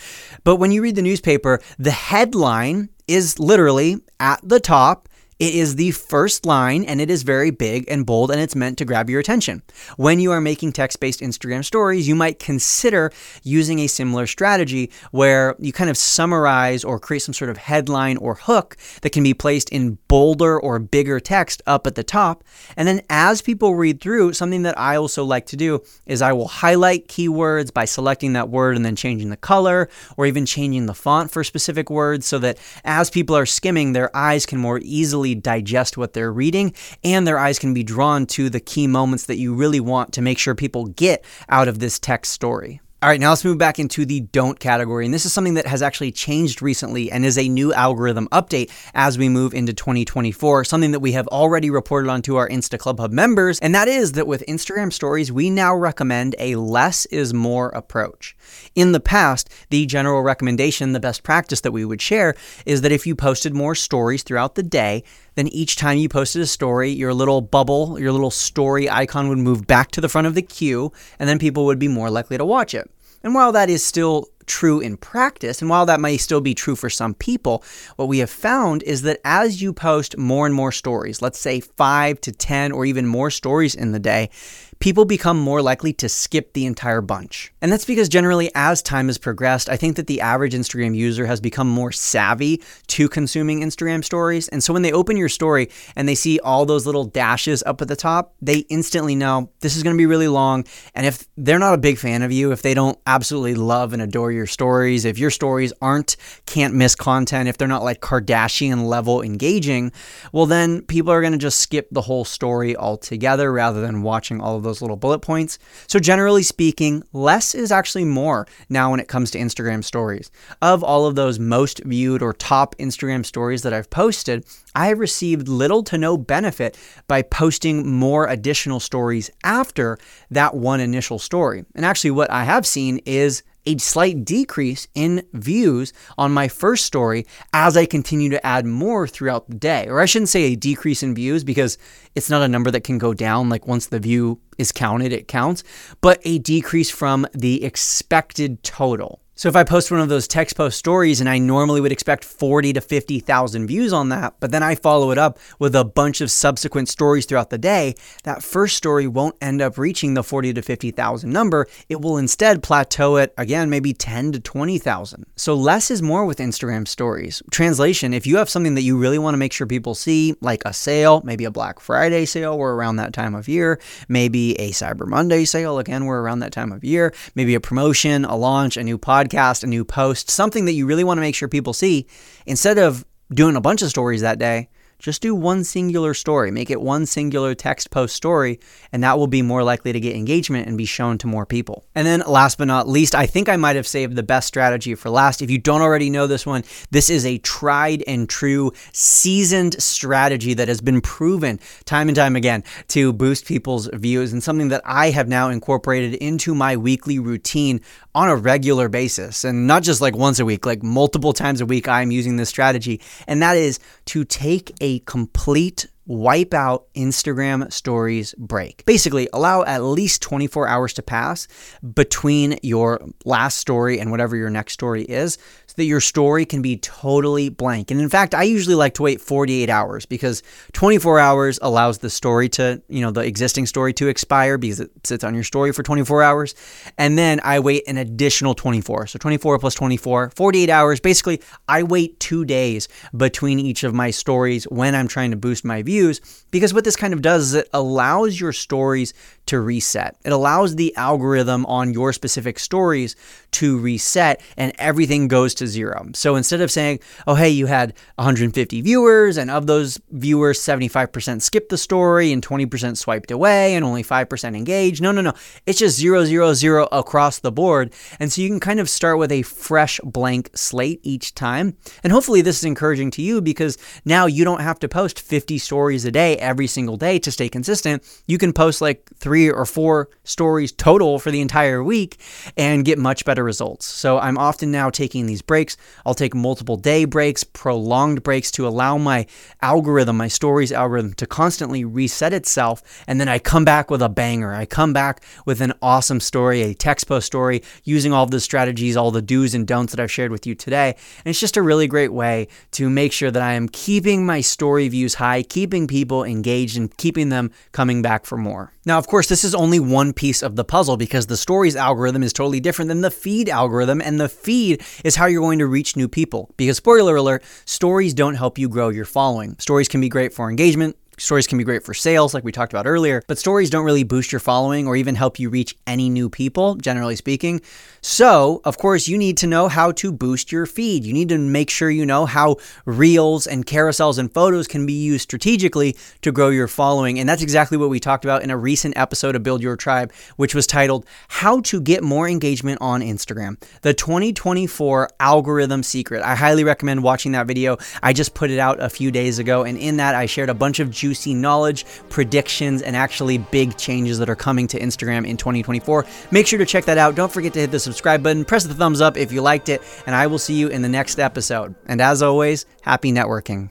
But 0.44 0.56
when 0.56 0.72
you 0.72 0.82
read 0.82 0.96
the 0.96 1.02
newspaper, 1.02 1.60
the 1.78 1.90
headline 1.90 2.90
is 3.08 3.38
literally 3.38 3.98
at 4.20 4.40
the 4.42 4.60
top 4.60 5.08
it 5.38 5.54
is 5.54 5.76
the 5.76 5.90
first 5.90 6.46
line 6.46 6.84
and 6.84 7.00
it 7.00 7.10
is 7.10 7.22
very 7.22 7.50
big 7.50 7.84
and 7.88 8.06
bold 8.06 8.30
and 8.30 8.40
it's 8.40 8.56
meant 8.56 8.78
to 8.78 8.84
grab 8.86 9.10
your 9.10 9.20
attention. 9.20 9.62
When 9.96 10.18
you 10.18 10.32
are 10.32 10.40
making 10.40 10.72
text 10.72 10.98
based 10.98 11.20
Instagram 11.20 11.62
stories, 11.62 12.08
you 12.08 12.14
might 12.14 12.38
consider 12.38 13.12
using 13.42 13.80
a 13.80 13.86
similar 13.86 14.26
strategy 14.26 14.90
where 15.10 15.54
you 15.58 15.72
kind 15.72 15.90
of 15.90 15.96
summarize 15.98 16.84
or 16.84 16.98
create 16.98 17.20
some 17.20 17.34
sort 17.34 17.50
of 17.50 17.58
headline 17.58 18.16
or 18.16 18.36
hook 18.36 18.78
that 19.02 19.10
can 19.10 19.22
be 19.22 19.34
placed 19.34 19.68
in 19.68 19.98
bolder 20.08 20.58
or 20.58 20.78
bigger 20.78 21.20
text 21.20 21.60
up 21.66 21.86
at 21.86 21.96
the 21.96 22.04
top. 22.04 22.42
And 22.76 22.88
then 22.88 23.02
as 23.10 23.42
people 23.42 23.74
read 23.74 24.00
through, 24.00 24.32
something 24.32 24.62
that 24.62 24.78
I 24.78 24.96
also 24.96 25.22
like 25.24 25.46
to 25.46 25.56
do 25.56 25.82
is 26.06 26.22
I 26.22 26.32
will 26.32 26.48
highlight 26.48 27.08
keywords 27.08 27.74
by 27.74 27.84
selecting 27.84 28.32
that 28.32 28.48
word 28.48 28.74
and 28.74 28.86
then 28.86 28.96
changing 28.96 29.28
the 29.28 29.36
color 29.36 29.90
or 30.16 30.24
even 30.24 30.46
changing 30.46 30.86
the 30.86 30.94
font 30.94 31.30
for 31.30 31.44
specific 31.44 31.90
words 31.90 32.26
so 32.26 32.38
that 32.38 32.58
as 32.84 33.10
people 33.10 33.36
are 33.36 33.46
skimming, 33.46 33.92
their 33.92 34.14
eyes 34.16 34.46
can 34.46 34.58
more 34.58 34.80
easily 34.82 35.25
digest 35.34 35.96
what 35.96 36.12
they're 36.12 36.32
reading, 36.32 36.74
and 37.02 37.26
their 37.26 37.38
eyes 37.38 37.58
can 37.58 37.74
be 37.74 37.82
drawn 37.82 38.26
to 38.26 38.48
the 38.48 38.60
key 38.60 38.86
moments 38.86 39.26
that 39.26 39.38
you 39.38 39.54
really 39.54 39.80
want 39.80 40.12
to 40.12 40.22
make 40.22 40.38
sure 40.38 40.54
people 40.54 40.86
get 40.86 41.24
out 41.48 41.68
of 41.68 41.78
this 41.78 41.98
text 41.98 42.32
story. 42.32 42.80
All 43.02 43.10
right, 43.10 43.20
now 43.20 43.28
let's 43.28 43.44
move 43.44 43.58
back 43.58 43.78
into 43.78 44.06
the 44.06 44.20
don't 44.20 44.58
category. 44.58 45.04
And 45.04 45.12
this 45.12 45.26
is 45.26 45.32
something 45.34 45.52
that 45.54 45.66
has 45.66 45.82
actually 45.82 46.12
changed 46.12 46.62
recently 46.62 47.12
and 47.12 47.26
is 47.26 47.36
a 47.36 47.46
new 47.46 47.74
algorithm 47.74 48.26
update 48.28 48.70
as 48.94 49.18
we 49.18 49.28
move 49.28 49.52
into 49.52 49.74
2024. 49.74 50.64
Something 50.64 50.92
that 50.92 51.00
we 51.00 51.12
have 51.12 51.28
already 51.28 51.68
reported 51.68 52.08
on 52.08 52.22
to 52.22 52.36
our 52.36 52.48
Insta 52.48 52.78
Club 52.78 52.98
Hub 52.98 53.12
members. 53.12 53.58
And 53.58 53.74
that 53.74 53.86
is 53.86 54.12
that 54.12 54.26
with 54.26 54.42
Instagram 54.48 54.90
stories, 54.90 55.30
we 55.30 55.50
now 55.50 55.76
recommend 55.76 56.36
a 56.38 56.54
less 56.54 57.04
is 57.06 57.34
more 57.34 57.68
approach. 57.68 58.34
In 58.74 58.92
the 58.92 59.00
past, 59.00 59.52
the 59.68 59.84
general 59.84 60.22
recommendation, 60.22 60.92
the 60.92 60.98
best 60.98 61.22
practice 61.22 61.60
that 61.60 61.72
we 61.72 61.84
would 61.84 62.00
share 62.00 62.34
is 62.64 62.80
that 62.80 62.92
if 62.92 63.06
you 63.06 63.14
posted 63.14 63.52
more 63.52 63.74
stories 63.74 64.22
throughout 64.22 64.54
the 64.54 64.62
day, 64.62 65.04
then 65.36 65.48
each 65.48 65.76
time 65.76 65.98
you 65.98 66.08
posted 66.08 66.42
a 66.42 66.46
story, 66.46 66.90
your 66.90 67.14
little 67.14 67.40
bubble, 67.40 67.98
your 68.00 68.10
little 68.10 68.30
story 68.30 68.90
icon 68.90 69.28
would 69.28 69.38
move 69.38 69.66
back 69.66 69.92
to 69.92 70.00
the 70.00 70.08
front 70.08 70.26
of 70.26 70.34
the 70.34 70.42
queue, 70.42 70.92
and 71.18 71.28
then 71.28 71.38
people 71.38 71.64
would 71.66 71.78
be 71.78 71.88
more 71.88 72.10
likely 72.10 72.36
to 72.36 72.44
watch 72.44 72.74
it. 72.74 72.90
And 73.22 73.34
while 73.34 73.52
that 73.52 73.70
is 73.70 73.84
still 73.84 74.28
true 74.46 74.80
in 74.80 74.96
practice, 74.96 75.60
and 75.60 75.68
while 75.68 75.86
that 75.86 76.00
may 76.00 76.16
still 76.16 76.40
be 76.40 76.54
true 76.54 76.76
for 76.76 76.88
some 76.88 77.14
people, 77.14 77.64
what 77.96 78.08
we 78.08 78.18
have 78.18 78.30
found 78.30 78.82
is 78.84 79.02
that 79.02 79.20
as 79.24 79.60
you 79.60 79.72
post 79.72 80.16
more 80.16 80.46
and 80.46 80.54
more 80.54 80.72
stories, 80.72 81.20
let's 81.20 81.38
say 81.38 81.60
five 81.60 82.20
to 82.22 82.32
10 82.32 82.72
or 82.72 82.84
even 82.84 83.06
more 83.06 83.30
stories 83.30 83.74
in 83.74 83.92
the 83.92 83.98
day, 83.98 84.30
people 84.78 85.04
become 85.04 85.38
more 85.38 85.62
likely 85.62 85.92
to 85.94 86.08
skip 86.08 86.52
the 86.52 86.66
entire 86.66 87.00
bunch. 87.00 87.52
And 87.60 87.72
that's 87.72 87.84
because 87.84 88.08
generally, 88.08 88.50
as 88.54 88.82
time 88.82 89.06
has 89.08 89.18
progressed, 89.18 89.68
I 89.68 89.76
think 89.76 89.96
that 89.96 90.06
the 90.06 90.20
average 90.20 90.54
Instagram 90.54 90.94
user 90.94 91.26
has 91.26 91.40
become 91.40 91.68
more 91.68 91.92
savvy 91.92 92.62
to 92.88 93.08
consuming 93.08 93.60
Instagram 93.60 94.04
stories. 94.04 94.48
And 94.48 94.62
so 94.62 94.72
when 94.72 94.82
they 94.82 94.92
open 94.92 95.16
your 95.16 95.28
story 95.28 95.70
and 95.94 96.08
they 96.08 96.14
see 96.14 96.38
all 96.40 96.66
those 96.66 96.86
little 96.86 97.04
dashes 97.04 97.62
up 97.64 97.80
at 97.80 97.88
the 97.88 97.96
top, 97.96 98.34
they 98.40 98.58
instantly 98.68 99.14
know 99.14 99.50
this 99.60 99.76
is 99.76 99.82
going 99.82 99.96
to 99.96 99.98
be 99.98 100.06
really 100.06 100.28
long. 100.28 100.64
And 100.94 101.06
if 101.06 101.26
they're 101.36 101.58
not 101.58 101.74
a 101.74 101.78
big 101.78 101.98
fan 101.98 102.22
of 102.22 102.32
you, 102.32 102.52
if 102.52 102.62
they 102.62 102.74
don't 102.74 102.98
absolutely 103.06 103.54
love 103.54 103.92
and 103.92 104.02
adore 104.02 104.32
your 104.32 104.46
stories, 104.46 105.04
if 105.04 105.18
your 105.18 105.30
stories 105.30 105.72
aren't 105.80 106.16
can't 106.46 106.74
miss 106.74 106.94
content, 106.94 107.48
if 107.48 107.58
they're 107.58 107.68
not 107.68 107.82
like 107.82 108.00
Kardashian 108.00 108.86
level 108.86 109.22
engaging, 109.22 109.92
well, 110.32 110.46
then 110.46 110.82
people 110.82 111.12
are 111.12 111.20
going 111.20 111.32
to 111.32 111.38
just 111.38 111.60
skip 111.60 111.88
the 111.90 112.02
whole 112.02 112.24
story 112.24 112.76
altogether 112.76 113.52
rather 113.52 113.80
than 113.80 114.02
watching 114.02 114.40
all 114.40 114.56
of 114.56 114.65
those 114.66 114.82
little 114.82 114.96
bullet 114.96 115.20
points. 115.20 115.58
So, 115.86 115.98
generally 115.98 116.42
speaking, 116.42 117.02
less 117.12 117.54
is 117.54 117.72
actually 117.72 118.04
more 118.04 118.46
now 118.68 118.90
when 118.90 119.00
it 119.00 119.08
comes 119.08 119.30
to 119.30 119.38
Instagram 119.38 119.82
stories. 119.82 120.30
Of 120.60 120.84
all 120.84 121.06
of 121.06 121.14
those 121.14 121.38
most 121.38 121.82
viewed 121.84 122.22
or 122.22 122.32
top 122.32 122.76
Instagram 122.76 123.24
stories 123.24 123.62
that 123.62 123.72
I've 123.72 123.90
posted, 123.90 124.44
I 124.74 124.88
have 124.88 124.98
received 124.98 125.48
little 125.48 125.82
to 125.84 125.96
no 125.96 126.16
benefit 126.18 126.78
by 127.08 127.22
posting 127.22 127.88
more 127.90 128.26
additional 128.26 128.80
stories 128.80 129.30
after 129.42 129.98
that 130.30 130.54
one 130.54 130.80
initial 130.80 131.18
story. 131.18 131.64
And 131.74 131.86
actually, 131.86 132.10
what 132.10 132.30
I 132.30 132.44
have 132.44 132.66
seen 132.66 132.98
is 133.06 133.42
a 133.66 133.76
slight 133.78 134.24
decrease 134.24 134.88
in 134.94 135.26
views 135.32 135.92
on 136.16 136.32
my 136.32 136.48
first 136.48 136.86
story 136.86 137.26
as 137.52 137.76
I 137.76 137.84
continue 137.86 138.30
to 138.30 138.46
add 138.46 138.64
more 138.64 139.06
throughout 139.06 139.48
the 139.48 139.56
day. 139.56 139.86
Or 139.88 140.00
I 140.00 140.06
shouldn't 140.06 140.28
say 140.28 140.44
a 140.44 140.56
decrease 140.56 141.02
in 141.02 141.14
views 141.14 141.44
because 141.44 141.78
it's 142.14 142.30
not 142.30 142.42
a 142.42 142.48
number 142.48 142.70
that 142.70 142.84
can 142.84 142.98
go 142.98 143.12
down. 143.12 143.48
Like 143.48 143.66
once 143.66 143.86
the 143.86 144.00
view 144.00 144.40
is 144.58 144.72
counted, 144.72 145.12
it 145.12 145.28
counts, 145.28 145.64
but 146.00 146.20
a 146.24 146.38
decrease 146.38 146.90
from 146.90 147.26
the 147.32 147.64
expected 147.64 148.62
total. 148.62 149.20
So 149.38 149.50
if 149.50 149.56
I 149.56 149.64
post 149.64 149.90
one 149.90 150.00
of 150.00 150.08
those 150.08 150.26
text 150.26 150.56
post 150.56 150.78
stories 150.78 151.20
and 151.20 151.28
I 151.28 151.36
normally 151.36 151.82
would 151.82 151.92
expect 151.92 152.24
40 152.24 152.72
to 152.72 152.80
50,000 152.80 153.66
views 153.66 153.92
on 153.92 154.08
that, 154.08 154.32
but 154.40 154.50
then 154.50 154.62
I 154.62 154.76
follow 154.76 155.10
it 155.10 155.18
up 155.18 155.38
with 155.58 155.76
a 155.76 155.84
bunch 155.84 156.22
of 156.22 156.30
subsequent 156.30 156.88
stories 156.88 157.26
throughout 157.26 157.50
the 157.50 157.58
day, 157.58 157.96
that 158.22 158.42
first 158.42 158.78
story 158.78 159.06
won't 159.06 159.36
end 159.42 159.60
up 159.60 159.76
reaching 159.76 160.14
the 160.14 160.22
40 160.22 160.54
to 160.54 160.62
50,000 160.62 161.30
number. 161.30 161.66
It 161.90 162.00
will 162.00 162.16
instead 162.16 162.62
plateau 162.62 163.18
at 163.18 163.34
again 163.36 163.68
maybe 163.68 163.92
10 163.92 164.32
to 164.32 164.40
20,000. 164.40 165.26
So 165.36 165.54
less 165.54 165.90
is 165.90 166.00
more 166.00 166.24
with 166.24 166.38
Instagram 166.38 166.88
stories. 166.88 167.42
Translation, 167.50 168.14
if 168.14 168.26
you 168.26 168.38
have 168.38 168.48
something 168.48 168.74
that 168.74 168.82
you 168.82 168.96
really 168.96 169.18
want 169.18 169.34
to 169.34 169.38
make 169.38 169.52
sure 169.52 169.66
people 169.66 169.94
see, 169.94 170.34
like 170.40 170.62
a 170.64 170.72
sale, 170.72 171.20
maybe 171.24 171.44
a 171.44 171.50
Black 171.50 171.78
Friday 171.78 172.24
sale, 172.24 172.56
we're 172.56 172.74
around 172.74 172.96
that 172.96 173.12
time 173.12 173.34
of 173.34 173.48
year, 173.48 173.78
maybe 174.08 174.58
a 174.58 174.70
Cyber 174.70 175.06
Monday 175.06 175.44
sale, 175.44 175.78
again, 175.78 176.06
we're 176.06 176.22
around 176.22 176.38
that 176.38 176.52
time 176.52 176.72
of 176.72 176.82
year, 176.82 177.12
maybe 177.34 177.54
a 177.54 177.60
promotion, 177.60 178.24
a 178.24 178.34
launch, 178.34 178.78
a 178.78 178.82
new 178.82 178.96
podcast 178.96 179.25
podcast, 179.26 179.64
a 179.64 179.66
new 179.66 179.84
post, 179.84 180.30
something 180.30 180.64
that 180.66 180.72
you 180.72 180.86
really 180.86 181.04
want 181.04 181.18
to 181.18 181.22
make 181.22 181.34
sure 181.34 181.48
people 181.48 181.72
see, 181.72 182.06
instead 182.46 182.78
of 182.78 183.04
doing 183.32 183.56
a 183.56 183.60
bunch 183.60 183.82
of 183.82 183.90
stories 183.90 184.20
that 184.20 184.38
day, 184.38 184.68
just 184.98 185.20
do 185.20 185.34
one 185.34 185.62
singular 185.62 186.14
story. 186.14 186.50
Make 186.50 186.70
it 186.70 186.80
one 186.80 187.04
singular 187.04 187.54
text 187.54 187.90
post 187.90 188.16
story, 188.16 188.60
and 188.92 189.02
that 189.02 189.18
will 189.18 189.26
be 189.26 189.42
more 189.42 189.62
likely 189.62 189.92
to 189.92 190.00
get 190.00 190.16
engagement 190.16 190.66
and 190.66 190.78
be 190.78 190.86
shown 190.86 191.18
to 191.18 191.26
more 191.26 191.44
people. 191.44 191.84
And 191.94 192.06
then, 192.06 192.22
last 192.26 192.56
but 192.56 192.66
not 192.66 192.88
least, 192.88 193.14
I 193.14 193.26
think 193.26 193.50
I 193.50 193.56
might 193.56 193.76
have 193.76 193.86
saved 193.86 194.16
the 194.16 194.22
best 194.22 194.48
strategy 194.48 194.94
for 194.94 195.10
last. 195.10 195.42
If 195.42 195.50
you 195.50 195.58
don't 195.58 195.82
already 195.82 196.08
know 196.08 196.26
this 196.26 196.46
one, 196.46 196.64
this 196.92 197.10
is 197.10 197.26
a 197.26 197.36
tried 197.38 198.04
and 198.06 198.26
true, 198.26 198.72
seasoned 198.92 199.82
strategy 199.82 200.54
that 200.54 200.68
has 200.68 200.80
been 200.80 201.02
proven 201.02 201.60
time 201.84 202.08
and 202.08 202.16
time 202.16 202.34
again 202.34 202.64
to 202.88 203.12
boost 203.12 203.44
people's 203.44 203.90
views, 203.92 204.32
and 204.32 204.42
something 204.42 204.68
that 204.68 204.80
I 204.86 205.10
have 205.10 205.28
now 205.28 205.50
incorporated 205.50 206.14
into 206.14 206.54
my 206.54 206.74
weekly 206.74 207.18
routine 207.18 207.82
on 208.16 208.30
a 208.30 208.34
regular 208.34 208.88
basis 208.88 209.44
and 209.44 209.66
not 209.66 209.82
just 209.82 210.00
like 210.00 210.16
once 210.16 210.38
a 210.38 210.44
week, 210.46 210.64
like 210.64 210.82
multiple 210.82 211.34
times 211.34 211.60
a 211.60 211.66
week, 211.66 211.86
I'm 211.86 212.10
using 212.10 212.36
this 212.36 212.48
strategy. 212.48 213.02
And 213.26 213.42
that 213.42 213.58
is 213.58 213.78
to 214.06 214.24
take 214.24 214.72
a 214.80 215.00
complete 215.00 215.86
wipe 216.06 216.54
out 216.54 216.86
Instagram 216.94 217.70
stories 217.70 218.34
break. 218.38 218.84
Basically, 218.86 219.28
allow 219.34 219.64
at 219.64 219.82
least 219.82 220.22
24 220.22 220.66
hours 220.66 220.94
to 220.94 221.02
pass 221.02 221.46
between 221.94 222.58
your 222.62 223.00
last 223.26 223.58
story 223.58 224.00
and 224.00 224.10
whatever 224.10 224.34
your 224.34 224.50
next 224.50 224.72
story 224.72 225.02
is 225.02 225.36
that 225.76 225.84
your 225.84 226.00
story 226.00 226.44
can 226.44 226.62
be 226.62 226.76
totally 226.78 227.48
blank. 227.48 227.90
And 227.90 228.00
in 228.00 228.08
fact, 228.08 228.34
I 228.34 228.42
usually 228.42 228.74
like 228.74 228.94
to 228.94 229.02
wait 229.02 229.20
48 229.20 229.70
hours 229.70 230.06
because 230.06 230.42
24 230.72 231.18
hours 231.18 231.58
allows 231.62 231.98
the 231.98 232.10
story 232.10 232.48
to, 232.50 232.82
you 232.88 233.00
know, 233.00 233.10
the 233.10 233.20
existing 233.20 233.66
story 233.66 233.92
to 233.94 234.08
expire 234.08 234.58
because 234.58 234.80
it 234.80 234.90
sits 235.04 235.24
on 235.24 235.34
your 235.34 235.44
story 235.44 235.72
for 235.72 235.82
24 235.82 236.22
hours. 236.22 236.54
And 236.98 237.18
then 237.18 237.40
I 237.44 237.60
wait 237.60 237.84
an 237.86 237.98
additional 237.98 238.54
24. 238.54 239.06
So 239.06 239.18
24 239.18 239.58
plus 239.58 239.74
24, 239.74 240.30
48 240.34 240.70
hours. 240.70 241.00
Basically, 241.00 241.40
I 241.68 241.82
wait 241.82 242.18
two 242.20 242.44
days 242.44 242.88
between 243.16 243.58
each 243.58 243.84
of 243.84 243.94
my 243.94 244.10
stories 244.10 244.64
when 244.64 244.94
I'm 244.94 245.08
trying 245.08 245.30
to 245.30 245.36
boost 245.36 245.64
my 245.64 245.82
views 245.82 246.20
because 246.50 246.72
what 246.72 246.84
this 246.84 246.96
kind 246.96 247.12
of 247.12 247.22
does 247.22 247.48
is 247.48 247.54
it 247.54 247.68
allows 247.72 248.40
your 248.40 248.52
stories 248.52 249.12
to 249.46 249.60
reset. 249.60 250.16
It 250.24 250.32
allows 250.32 250.76
the 250.76 250.94
algorithm 250.96 251.64
on 251.66 251.92
your 251.92 252.12
specific 252.12 252.58
stories 252.58 253.16
to 253.52 253.78
reset 253.78 254.40
and 254.56 254.72
everything 254.78 255.28
goes 255.28 255.54
to 255.54 255.66
zero. 255.66 256.08
So 256.14 256.36
instead 256.36 256.60
of 256.60 256.70
saying, 256.70 257.00
oh, 257.26 257.34
hey, 257.34 257.48
you 257.50 257.66
had 257.66 257.94
150 258.16 258.80
viewers 258.80 259.36
and 259.36 259.50
of 259.50 259.66
those 259.66 260.00
viewers, 260.10 260.58
75% 260.60 261.42
skipped 261.42 261.70
the 261.70 261.78
story 261.78 262.32
and 262.32 262.46
20% 262.46 262.96
swiped 262.96 263.30
away 263.30 263.74
and 263.74 263.84
only 263.84 264.02
5% 264.02 264.56
engaged. 264.56 265.00
No, 265.00 265.12
no, 265.12 265.20
no. 265.20 265.32
It's 265.64 265.78
just 265.78 265.96
zero, 265.96 266.24
zero, 266.24 266.52
zero 266.52 266.88
across 266.92 267.38
the 267.38 267.52
board. 267.52 267.92
And 268.18 268.32
so 268.32 268.42
you 268.42 268.48
can 268.48 268.60
kind 268.60 268.80
of 268.80 268.90
start 268.90 269.18
with 269.18 269.32
a 269.32 269.42
fresh 269.42 270.00
blank 270.04 270.50
slate 270.54 271.00
each 271.02 271.34
time. 271.34 271.76
And 272.02 272.12
hopefully 272.12 272.42
this 272.42 272.58
is 272.58 272.64
encouraging 272.64 273.10
to 273.12 273.22
you 273.22 273.40
because 273.40 273.78
now 274.04 274.26
you 274.26 274.44
don't 274.44 274.60
have 274.60 274.78
to 274.80 274.88
post 274.88 275.20
50 275.20 275.58
stories 275.58 276.04
a 276.04 276.10
day 276.10 276.36
every 276.36 276.66
single 276.66 276.96
day 276.96 277.18
to 277.20 277.30
stay 277.30 277.48
consistent. 277.48 278.02
You 278.26 278.38
can 278.38 278.52
post 278.52 278.80
like 278.80 279.08
three 279.16 279.35
three 279.36 279.50
or 279.50 279.66
four 279.66 280.08
stories 280.24 280.72
total 280.72 281.18
for 281.18 281.30
the 281.30 281.42
entire 281.42 281.84
week 281.84 282.18
and 282.56 282.86
get 282.86 282.98
much 282.98 283.22
better 283.26 283.44
results. 283.44 283.84
So 283.84 284.18
I'm 284.18 284.38
often 284.38 284.70
now 284.70 284.88
taking 284.88 285.26
these 285.26 285.42
breaks. 285.42 285.76
I'll 286.06 286.14
take 286.14 286.34
multiple 286.34 286.78
day 286.78 287.04
breaks, 287.04 287.44
prolonged 287.44 288.22
breaks 288.22 288.50
to 288.52 288.66
allow 288.66 288.96
my 288.96 289.26
algorithm, 289.60 290.16
my 290.16 290.28
stories 290.28 290.72
algorithm, 290.72 291.12
to 291.14 291.26
constantly 291.26 291.84
reset 291.84 292.32
itself. 292.32 293.04
And 293.06 293.20
then 293.20 293.28
I 293.28 293.38
come 293.38 293.66
back 293.66 293.90
with 293.90 294.00
a 294.00 294.08
banger. 294.08 294.54
I 294.54 294.64
come 294.64 294.94
back 294.94 295.22
with 295.44 295.60
an 295.60 295.74
awesome 295.82 296.20
story, 296.20 296.62
a 296.62 296.72
text 296.72 297.06
post 297.06 297.26
story, 297.26 297.62
using 297.84 298.14
all 298.14 298.24
the 298.24 298.40
strategies, 298.40 298.96
all 298.96 299.10
the 299.10 299.20
do's 299.20 299.54
and 299.54 299.66
don'ts 299.66 299.92
that 299.92 300.00
I've 300.00 300.10
shared 300.10 300.32
with 300.32 300.46
you 300.46 300.54
today. 300.54 300.96
And 301.18 301.26
it's 301.26 301.40
just 301.40 301.58
a 301.58 301.62
really 301.62 301.88
great 301.88 302.14
way 302.14 302.48
to 302.70 302.88
make 302.88 303.12
sure 303.12 303.30
that 303.30 303.42
I 303.42 303.52
am 303.52 303.68
keeping 303.68 304.24
my 304.24 304.40
story 304.40 304.88
views 304.88 305.16
high, 305.16 305.42
keeping 305.42 305.86
people 305.86 306.24
engaged, 306.24 306.78
and 306.78 306.96
keeping 306.96 307.28
them 307.28 307.50
coming 307.72 308.00
back 308.00 308.24
for 308.24 308.38
more. 308.38 308.72
Now, 308.86 308.98
of 308.98 309.08
course, 309.08 309.28
this 309.28 309.42
is 309.42 309.52
only 309.52 309.80
one 309.80 310.12
piece 310.12 310.44
of 310.44 310.54
the 310.54 310.64
puzzle 310.64 310.96
because 310.96 311.26
the 311.26 311.36
stories 311.36 311.74
algorithm 311.74 312.22
is 312.22 312.32
totally 312.32 312.60
different 312.60 312.88
than 312.88 313.00
the 313.00 313.10
feed 313.10 313.48
algorithm, 313.48 314.00
and 314.00 314.20
the 314.20 314.28
feed 314.28 314.84
is 315.04 315.16
how 315.16 315.26
you're 315.26 315.42
going 315.42 315.58
to 315.58 315.66
reach 315.66 315.96
new 315.96 316.06
people. 316.06 316.54
Because, 316.56 316.76
spoiler 316.76 317.16
alert, 317.16 317.42
stories 317.64 318.14
don't 318.14 318.36
help 318.36 318.58
you 318.58 318.68
grow 318.68 318.90
your 318.90 319.04
following. 319.04 319.58
Stories 319.58 319.88
can 319.88 320.00
be 320.00 320.08
great 320.08 320.32
for 320.32 320.48
engagement, 320.48 320.96
Stories 321.18 321.46
can 321.46 321.56
be 321.56 321.64
great 321.64 321.82
for 321.82 321.94
sales, 321.94 322.34
like 322.34 322.44
we 322.44 322.52
talked 322.52 322.74
about 322.74 322.86
earlier, 322.86 323.22
but 323.26 323.38
stories 323.38 323.70
don't 323.70 323.86
really 323.86 324.04
boost 324.04 324.32
your 324.32 324.38
following 324.38 324.86
or 324.86 324.96
even 324.96 325.14
help 325.14 325.38
you 325.38 325.48
reach 325.48 325.74
any 325.86 326.10
new 326.10 326.28
people, 326.28 326.74
generally 326.74 327.16
speaking. 327.16 327.62
So, 328.02 328.60
of 328.64 328.76
course, 328.76 329.08
you 329.08 329.16
need 329.16 329.38
to 329.38 329.46
know 329.46 329.68
how 329.68 329.92
to 329.92 330.12
boost 330.12 330.52
your 330.52 330.66
feed. 330.66 331.04
You 331.04 331.14
need 331.14 331.30
to 331.30 331.38
make 331.38 331.70
sure 331.70 331.88
you 331.88 332.04
know 332.04 332.26
how 332.26 332.56
reels 332.84 333.46
and 333.46 333.64
carousels 333.64 334.18
and 334.18 334.32
photos 334.32 334.68
can 334.68 334.84
be 334.84 334.92
used 334.92 335.22
strategically 335.22 335.96
to 336.20 336.30
grow 336.30 336.50
your 336.50 336.68
following. 336.68 337.18
And 337.18 337.26
that's 337.26 337.42
exactly 337.42 337.78
what 337.78 337.88
we 337.88 337.98
talked 337.98 338.26
about 338.26 338.42
in 338.42 338.50
a 338.50 338.56
recent 338.56 338.96
episode 338.98 339.34
of 339.34 339.42
Build 339.42 339.62
Your 339.62 339.74
Tribe, 339.74 340.12
which 340.36 340.54
was 340.54 340.66
titled 340.66 341.06
How 341.28 341.62
to 341.62 341.80
Get 341.80 342.04
More 342.04 342.28
Engagement 342.28 342.78
on 342.82 343.00
Instagram, 343.00 343.58
the 343.80 343.94
2024 343.94 345.08
algorithm 345.18 345.82
secret. 345.82 346.22
I 346.22 346.34
highly 346.34 346.62
recommend 346.62 347.02
watching 347.02 347.32
that 347.32 347.46
video. 347.46 347.78
I 348.02 348.12
just 348.12 348.34
put 348.34 348.50
it 348.50 348.58
out 348.58 348.82
a 348.82 348.90
few 348.90 349.10
days 349.10 349.38
ago, 349.38 349.64
and 349.64 349.78
in 349.78 349.96
that, 349.96 350.14
I 350.14 350.26
shared 350.26 350.50
a 350.50 350.54
bunch 350.54 350.78
of 350.78 350.90
juicy 351.06 351.34
knowledge, 351.34 351.84
predictions, 352.08 352.82
and 352.82 352.96
actually 352.96 353.38
big 353.38 353.76
changes 353.76 354.18
that 354.18 354.30
are 354.30 354.36
coming 354.36 354.66
to 354.68 354.80
Instagram 354.80 355.26
in 355.26 355.36
2024. 355.36 356.06
Make 356.30 356.46
sure 356.46 356.58
to 356.58 356.66
check 356.66 356.86
that 356.86 356.98
out. 356.98 357.14
Don't 357.14 357.32
forget 357.32 357.52
to 357.52 357.60
hit 357.60 357.70
the 357.70 357.78
subscribe 357.78 358.06
subscribe 358.06 358.22
button, 358.22 358.44
press 358.44 358.64
the 358.64 358.74
thumbs 358.74 359.00
up 359.00 359.16
if 359.16 359.32
you 359.32 359.42
liked 359.42 359.68
it, 359.68 359.82
and 360.06 360.14
I 360.14 360.26
will 360.26 360.38
see 360.38 360.54
you 360.54 360.68
in 360.68 360.82
the 360.82 360.88
next 360.88 361.18
episode. 361.18 361.74
And 361.86 362.00
as 362.00 362.22
always, 362.22 362.66
happy 362.82 363.12
networking. 363.12 363.70